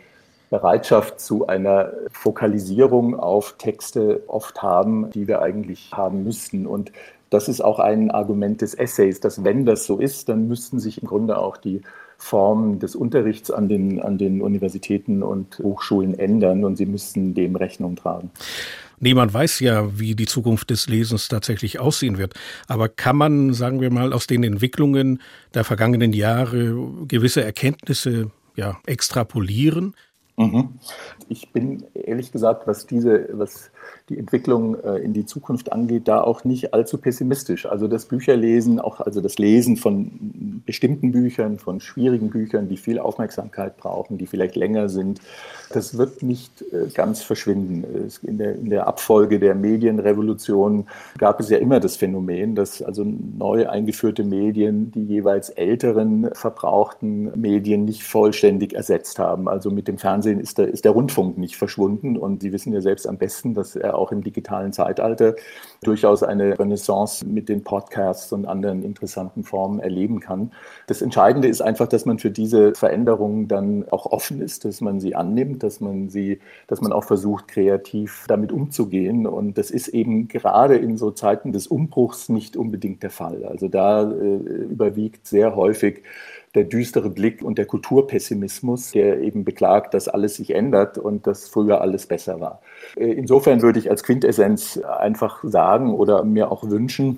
Bereitschaft 0.49 1.19
zu 1.19 1.47
einer 1.47 1.91
Fokalisierung 2.11 3.19
auf 3.19 3.55
Texte 3.57 4.21
oft 4.27 4.61
haben, 4.61 5.09
die 5.09 5.27
wir 5.27 5.41
eigentlich 5.41 5.89
haben 5.91 6.23
müssten. 6.23 6.67
Und 6.67 6.91
das 7.31 7.47
ist 7.47 7.61
auch 7.61 7.79
ein 7.79 8.11
Argument 8.11 8.61
des 8.61 8.75
Essays, 8.75 9.19
dass 9.19 9.43
wenn 9.43 9.65
das 9.65 9.87
so 9.87 9.97
ist, 9.97 10.29
dann 10.29 10.47
müssten 10.47 10.79
sich 10.79 11.01
im 11.01 11.07
Grunde 11.07 11.39
auch 11.39 11.57
die 11.57 11.81
Formen 12.19 12.77
des 12.77 12.95
Unterrichts 12.95 13.49
an 13.49 13.67
den, 13.67 13.99
an 13.99 14.19
den 14.19 14.43
Universitäten 14.43 15.23
und 15.23 15.57
Hochschulen 15.57 16.17
ändern 16.19 16.63
und 16.63 16.75
sie 16.75 16.85
müssten 16.85 17.33
dem 17.33 17.55
Rechnung 17.55 17.95
tragen. 17.95 18.29
Niemand 19.03 19.33
weiß 19.33 19.59
ja, 19.59 19.99
wie 19.99 20.15
die 20.15 20.27
Zukunft 20.27 20.69
des 20.69 20.87
Lesens 20.87 21.27
tatsächlich 21.27 21.77
aussehen 21.77 22.17
wird. 22.17 22.35
Aber 22.69 22.87
kann 22.87 23.17
man, 23.17 23.53
sagen 23.53 23.81
wir 23.81 23.91
mal, 23.91 24.13
aus 24.13 24.27
den 24.27 24.43
Entwicklungen 24.43 25.21
der 25.53 25.65
vergangenen 25.65 26.13
Jahre 26.13 26.73
gewisse 27.05 27.43
Erkenntnisse 27.43 28.31
ja, 28.55 28.77
extrapolieren? 28.85 29.93
Mhm. 30.37 30.79
Ich 31.27 31.51
bin 31.51 31.83
ehrlich 31.93 32.31
gesagt, 32.31 32.65
was 32.65 32.85
diese, 32.85 33.27
was 33.33 33.71
die 34.09 34.17
Entwicklung 34.17 34.79
äh, 34.83 34.97
in 34.97 35.13
die 35.13 35.25
Zukunft 35.25 35.71
angeht, 35.71 36.07
da 36.07 36.21
auch 36.21 36.43
nicht 36.43 36.73
allzu 36.73 36.97
pessimistisch. 36.97 37.65
Also 37.65 37.87
das 37.87 38.05
Bücherlesen, 38.05 38.79
auch 38.79 38.99
also 38.99 39.21
das 39.21 39.37
Lesen 39.37 39.77
von 39.77 40.61
bestimmten 40.65 41.11
Büchern, 41.11 41.59
von 41.59 41.79
schwierigen 41.79 42.29
Büchern, 42.29 42.69
die 42.69 42.77
viel 42.77 42.99
Aufmerksamkeit 42.99 43.77
brauchen, 43.77 44.17
die 44.17 44.27
vielleicht 44.27 44.55
länger 44.55 44.89
sind, 44.89 45.19
das 45.71 45.97
wird 45.97 46.23
nicht 46.23 46.61
äh, 46.71 46.87
ganz 46.93 47.21
verschwinden. 47.21 48.09
In 48.21 48.37
der, 48.37 48.55
in 48.55 48.69
der 48.69 48.87
Abfolge 48.87 49.39
der 49.39 49.55
Medienrevolution 49.55 50.87
gab 51.17 51.39
es 51.39 51.49
ja 51.49 51.57
immer 51.57 51.79
das 51.79 51.95
Phänomen, 51.95 52.55
dass 52.55 52.81
also 52.81 53.03
neu 53.03 53.67
eingeführte 53.67 54.23
Medien 54.23 54.91
die 54.91 55.05
jeweils 55.05 55.49
älteren 55.49 56.29
verbrauchten 56.33 57.31
Medien 57.39 57.85
nicht 57.85 58.03
vollständig 58.03 58.73
ersetzt 58.73 59.19
haben. 59.19 59.47
Also 59.47 59.71
mit 59.71 59.87
dem 59.87 59.97
Fernsehen 59.97 60.39
ist 60.39 60.57
der, 60.57 60.67
ist 60.67 60.85
der 60.85 60.91
Rundfunk 60.91 61.37
nicht 61.37 61.55
verschwunden 61.55 62.17
und 62.17 62.41
Sie 62.41 62.51
wissen 62.51 62.73
ja 62.73 62.81
selbst 62.81 63.07
am 63.07 63.17
besten, 63.17 63.53
dass 63.53 63.72
er 63.75 63.97
auch 63.97 64.11
im 64.11 64.23
digitalen 64.23 64.73
Zeitalter 64.73 65.35
durchaus 65.81 66.23
eine 66.23 66.57
Renaissance 66.57 67.25
mit 67.25 67.49
den 67.49 67.63
Podcasts 67.63 68.31
und 68.31 68.45
anderen 68.45 68.83
interessanten 68.83 69.43
Formen 69.43 69.79
erleben 69.79 70.19
kann. 70.19 70.51
Das 70.87 71.01
Entscheidende 71.01 71.47
ist 71.47 71.61
einfach, 71.61 71.87
dass 71.87 72.05
man 72.05 72.19
für 72.19 72.31
diese 72.31 72.73
Veränderungen 72.73 73.47
dann 73.47 73.85
auch 73.89 74.05
offen 74.05 74.41
ist, 74.41 74.65
dass 74.65 74.81
man 74.81 74.99
sie 74.99 75.15
annimmt, 75.15 75.63
dass 75.63 75.79
man 75.79 76.09
sie, 76.09 76.39
dass 76.67 76.81
man 76.81 76.91
auch 76.91 77.03
versucht, 77.03 77.47
kreativ 77.47 78.25
damit 78.27 78.51
umzugehen. 78.51 79.27
Und 79.27 79.57
das 79.57 79.71
ist 79.71 79.89
eben 79.89 80.27
gerade 80.27 80.75
in 80.75 80.97
so 80.97 81.11
Zeiten 81.11 81.51
des 81.51 81.67
Umbruchs 81.67 82.29
nicht 82.29 82.55
unbedingt 82.57 83.03
der 83.03 83.09
Fall. 83.09 83.45
Also 83.45 83.67
da 83.67 84.03
äh, 84.03 84.35
überwiegt 84.35 85.27
sehr 85.27 85.55
häufig 85.55 86.03
der 86.55 86.65
düstere 86.65 87.09
Blick 87.09 87.41
und 87.41 87.57
der 87.57 87.65
Kulturpessimismus, 87.65 88.91
der 88.91 89.21
eben 89.21 89.43
beklagt, 89.43 89.93
dass 89.93 90.07
alles 90.07 90.35
sich 90.35 90.53
ändert 90.53 90.97
und 90.97 91.25
dass 91.25 91.49
früher 91.49 91.81
alles 91.81 92.05
besser 92.05 92.39
war. 92.39 92.61
Äh, 92.95 93.11
insofern 93.13 93.61
würde 93.61 93.79
ich 93.79 93.89
als 93.89 94.03
Quintessenz 94.03 94.77
einfach 94.77 95.43
sagen 95.43 95.93
oder 95.93 96.23
mir 96.23 96.51
auch 96.51 96.69
wünschen, 96.69 97.17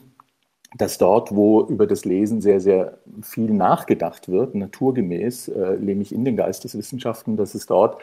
dass 0.78 0.98
dort, 0.98 1.34
wo 1.34 1.62
über 1.64 1.88
das 1.88 2.04
Lesen 2.04 2.42
sehr, 2.42 2.60
sehr 2.60 2.98
viel 3.22 3.54
nachgedacht 3.54 4.28
wird, 4.28 4.56
naturgemäß, 4.56 5.48
äh, 5.48 5.78
nämlich 5.80 6.14
in 6.14 6.26
den 6.26 6.36
Geisteswissenschaften, 6.36 7.38
dass 7.38 7.56
es 7.56 7.66
dort 7.66 8.02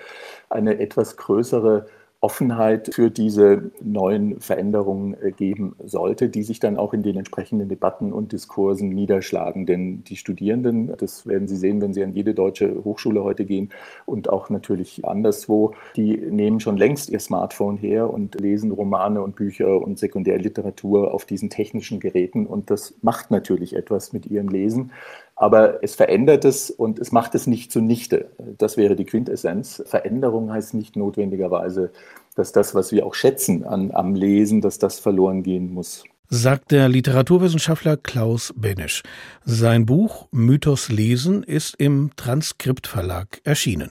eine 0.49 0.79
etwas 0.79 1.17
größere 1.17 1.87
Offenheit 2.23 2.95
für 2.95 3.11
diese 3.11 3.73
neuen 3.83 4.41
Veränderungen 4.41 5.17
äh, 5.21 5.33
geben 5.33 5.75
sollte, 5.85 6.29
die 6.29 6.45
sich 6.45 6.61
dann 6.61 6.77
auch 6.77 6.95
in 6.95 7.03
den 7.03 7.17
entsprechenden 7.17 7.69
Debatten 7.69 8.13
und 8.13 8.31
Diskursen 8.31 8.91
niederschlagen. 8.91 9.67
Denn 9.67 10.05
die 10.05 10.15
Studierenden, 10.17 10.95
das 10.99 11.27
werden 11.27 11.49
Sie 11.49 11.57
sehen, 11.57 11.81
wenn 11.81 11.93
Sie 11.93 12.05
an 12.05 12.13
jede 12.13 12.33
deutsche 12.33 12.85
Hochschule 12.85 13.25
heute 13.25 13.45
gehen 13.45 13.71
und 14.07 14.31
auch 14.31 14.51
natürlich 14.51 15.05
anderswo, 15.05 15.75
die 15.97 16.17
nehmen 16.17 16.61
schon 16.61 16.77
längst 16.77 17.11
ihr 17.11 17.19
Smartphone 17.19 17.77
her 17.77 18.09
und 18.09 18.41
lesen 18.41 18.71
Romane 18.71 19.21
und 19.21 19.35
Bücher 19.35 19.83
und 19.83 19.99
Sekundärliteratur 19.99 21.13
auf 21.13 21.25
diesen 21.25 21.51
technischen 21.51 21.99
Geräten. 21.99 22.47
Und 22.47 22.71
das 22.71 22.95
macht 23.03 23.33
natürlich 23.33 23.75
etwas 23.75 24.13
mit 24.13 24.27
ihrem 24.27 24.49
Lesen. 24.49 24.93
Aber 25.35 25.83
es 25.83 25.95
verändert 25.95 26.45
es 26.45 26.71
und 26.71 26.99
es 26.99 27.11
macht 27.11 27.35
es 27.35 27.47
nicht 27.47 27.73
zunichte. 27.73 28.31
Das 28.59 28.77
wäre 28.77 28.97
die 28.97 29.05
Quintessenz. 29.05 29.83
Veränderung 29.87 30.53
heißt 30.53 30.75
nicht 30.75 30.97
notwendigerweise, 30.97 31.91
dass 32.37 32.53
das, 32.53 32.75
was 32.75 32.93
wir 32.93 33.07
auch 33.07 33.15
schätzen 33.15 33.65
an, 33.65 33.91
am 33.93 34.15
Lesen, 34.15 34.61
dass 34.61 34.79
das 34.79 34.99
verloren 34.99 35.43
gehen 35.43 35.73
muss. 35.73 36.05
Sagt 36.29 36.71
der 36.71 36.89
Literaturwissenschaftler 36.89 37.99
Klaus 37.99 38.55
Benisch. 38.57 39.03
Sein 39.45 39.85
Buch 39.85 40.29
Mythos 40.31 40.89
Lesen 40.89 41.43
ist 41.43 41.75
im 41.79 42.11
Transkriptverlag 42.17 43.41
erschienen. 43.45 43.91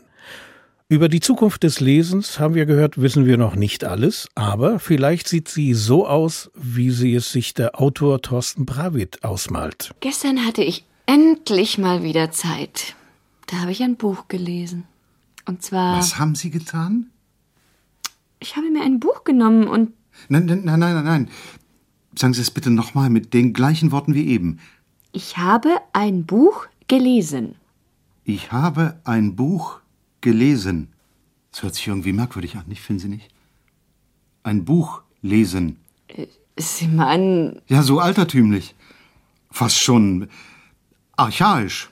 Über 0.91 1.07
die 1.07 1.21
Zukunft 1.21 1.63
des 1.63 1.79
Lesens 1.79 2.39
haben 2.39 2.53
wir 2.53 2.65
gehört, 2.65 2.99
wissen 3.01 3.25
wir 3.25 3.37
noch 3.37 3.55
nicht 3.55 3.85
alles, 3.85 4.27
aber 4.35 4.77
vielleicht 4.77 5.27
sieht 5.27 5.47
sie 5.47 5.73
so 5.73 6.05
aus, 6.05 6.51
wie 6.53 6.89
sie 6.89 7.15
es 7.15 7.31
sich 7.31 7.53
der 7.53 7.79
Autor 7.79 8.21
Thorsten 8.21 8.65
Bravit 8.65 9.23
ausmalt. 9.23 9.93
Gestern 10.01 10.45
hatte 10.45 10.63
ich 10.63 10.83
Endlich 11.11 11.77
mal 11.77 12.03
wieder 12.03 12.31
Zeit. 12.31 12.95
Da 13.47 13.57
habe 13.57 13.71
ich 13.71 13.83
ein 13.83 13.97
Buch 13.97 14.29
gelesen. 14.29 14.85
Und 15.45 15.61
zwar. 15.61 15.97
Was 15.97 16.17
haben 16.17 16.35
Sie 16.35 16.51
getan? 16.51 17.07
Ich 18.39 18.55
habe 18.55 18.69
mir 18.69 18.81
ein 18.81 19.01
Buch 19.01 19.25
genommen 19.25 19.67
und. 19.67 19.91
Nein, 20.29 20.45
nein, 20.45 20.61
nein, 20.63 20.79
nein, 20.79 21.03
nein. 21.03 21.29
Sagen 22.15 22.33
Sie 22.33 22.39
es 22.39 22.49
bitte 22.49 22.69
nochmal 22.69 23.09
mit 23.09 23.33
den 23.33 23.51
gleichen 23.51 23.91
Worten 23.91 24.13
wie 24.13 24.25
eben. 24.27 24.61
Ich 25.11 25.37
habe 25.37 25.81
ein 25.91 26.25
Buch 26.25 26.67
gelesen. 26.87 27.55
Ich 28.23 28.53
habe 28.53 28.97
ein 29.03 29.35
Buch 29.35 29.81
gelesen. 30.21 30.93
Das 31.51 31.63
hört 31.63 31.75
sich 31.75 31.89
irgendwie 31.89 32.13
merkwürdig 32.13 32.55
an, 32.55 32.63
nicht, 32.67 32.81
finden 32.81 33.01
Sie 33.01 33.09
nicht? 33.09 33.27
Ein 34.43 34.63
Buch 34.63 35.01
lesen. 35.21 35.75
Äh, 36.07 36.27
Sie 36.55 36.87
meinen. 36.87 37.61
Ja, 37.67 37.83
so 37.83 37.99
altertümlich. 37.99 38.75
Fast 39.49 39.77
schon 39.77 40.29
archaisch. 41.21 41.89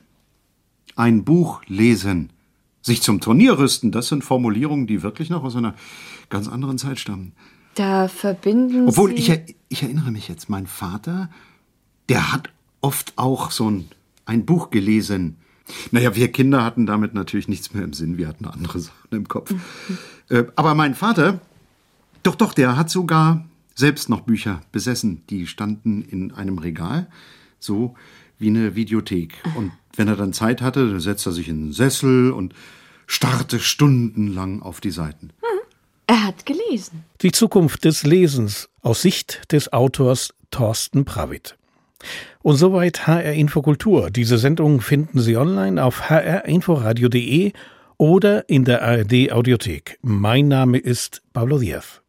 Ein 0.95 1.23
Buch 1.23 1.61
lesen, 1.67 2.31
sich 2.81 3.01
zum 3.01 3.21
Turnier 3.21 3.57
rüsten, 3.57 3.91
das 3.91 4.07
sind 4.07 4.23
Formulierungen, 4.23 4.87
die 4.87 5.03
wirklich 5.03 5.29
noch 5.29 5.43
aus 5.43 5.55
einer 5.55 5.75
ganz 6.29 6.47
anderen 6.47 6.77
Zeit 6.77 6.99
stammen. 6.99 7.33
Da 7.75 8.07
verbinden 8.07 8.87
Obwohl, 8.87 9.11
Sie... 9.11 9.15
ich, 9.17 9.55
ich 9.69 9.83
erinnere 9.83 10.11
mich 10.11 10.27
jetzt, 10.27 10.49
mein 10.49 10.67
Vater, 10.67 11.29
der 12.09 12.33
hat 12.33 12.49
oft 12.81 13.13
auch 13.15 13.51
so 13.51 13.69
ein, 13.69 13.87
ein 14.25 14.45
Buch 14.45 14.71
gelesen. 14.71 15.37
Naja, 15.91 16.15
wir 16.15 16.31
Kinder 16.31 16.63
hatten 16.63 16.85
damit 16.85 17.13
natürlich 17.13 17.47
nichts 17.47 17.73
mehr 17.73 17.83
im 17.83 17.93
Sinn, 17.93 18.17
wir 18.17 18.27
hatten 18.27 18.45
andere 18.45 18.79
Sachen 18.79 19.11
im 19.11 19.27
Kopf. 19.27 19.53
Äh, 20.31 20.43
aber 20.55 20.75
mein 20.75 20.93
Vater, 20.93 21.39
doch, 22.21 22.35
doch, 22.35 22.53
der 22.53 22.77
hat 22.77 22.91
sogar 22.91 23.45
selbst 23.73 24.09
noch 24.09 24.21
Bücher 24.21 24.61
besessen. 24.71 25.23
Die 25.31 25.47
standen 25.47 26.03
in 26.03 26.31
einem 26.31 26.59
Regal, 26.59 27.07
so 27.57 27.95
wie 28.39 28.47
eine 28.47 28.75
Videothek. 28.75 29.35
Und 29.55 29.71
wenn 29.95 30.07
er 30.07 30.15
dann 30.15 30.33
Zeit 30.33 30.61
hatte, 30.61 30.89
dann 30.89 30.99
setzte 30.99 31.29
er 31.29 31.33
sich 31.33 31.47
in 31.47 31.63
einen 31.63 31.73
Sessel 31.73 32.31
und 32.31 32.53
starrte 33.05 33.59
stundenlang 33.59 34.61
auf 34.61 34.81
die 34.81 34.91
Seiten. 34.91 35.31
Er 36.07 36.23
hat 36.25 36.45
gelesen. 36.47 37.03
Die 37.21 37.31
Zukunft 37.31 37.85
des 37.85 38.03
Lesens 38.03 38.69
aus 38.81 39.03
Sicht 39.03 39.51
des 39.51 39.71
Autors 39.71 40.33
Thorsten 40.49 41.05
Prawitt. 41.05 41.55
Und 42.41 42.55
soweit 42.55 43.05
HR 43.05 43.33
Infokultur. 43.33 44.09
Diese 44.09 44.39
Sendung 44.39 44.81
finden 44.81 45.19
Sie 45.19 45.37
online 45.37 45.83
auf 45.83 46.09
hrinforadio.de 46.09 47.53
oder 47.97 48.49
in 48.49 48.65
der 48.65 48.81
ARD 48.81 49.31
Audiothek. 49.31 49.99
Mein 50.01 50.47
Name 50.47 50.77
ist 50.79 51.21
Pablo 51.33 51.59
Diaz. 51.59 52.01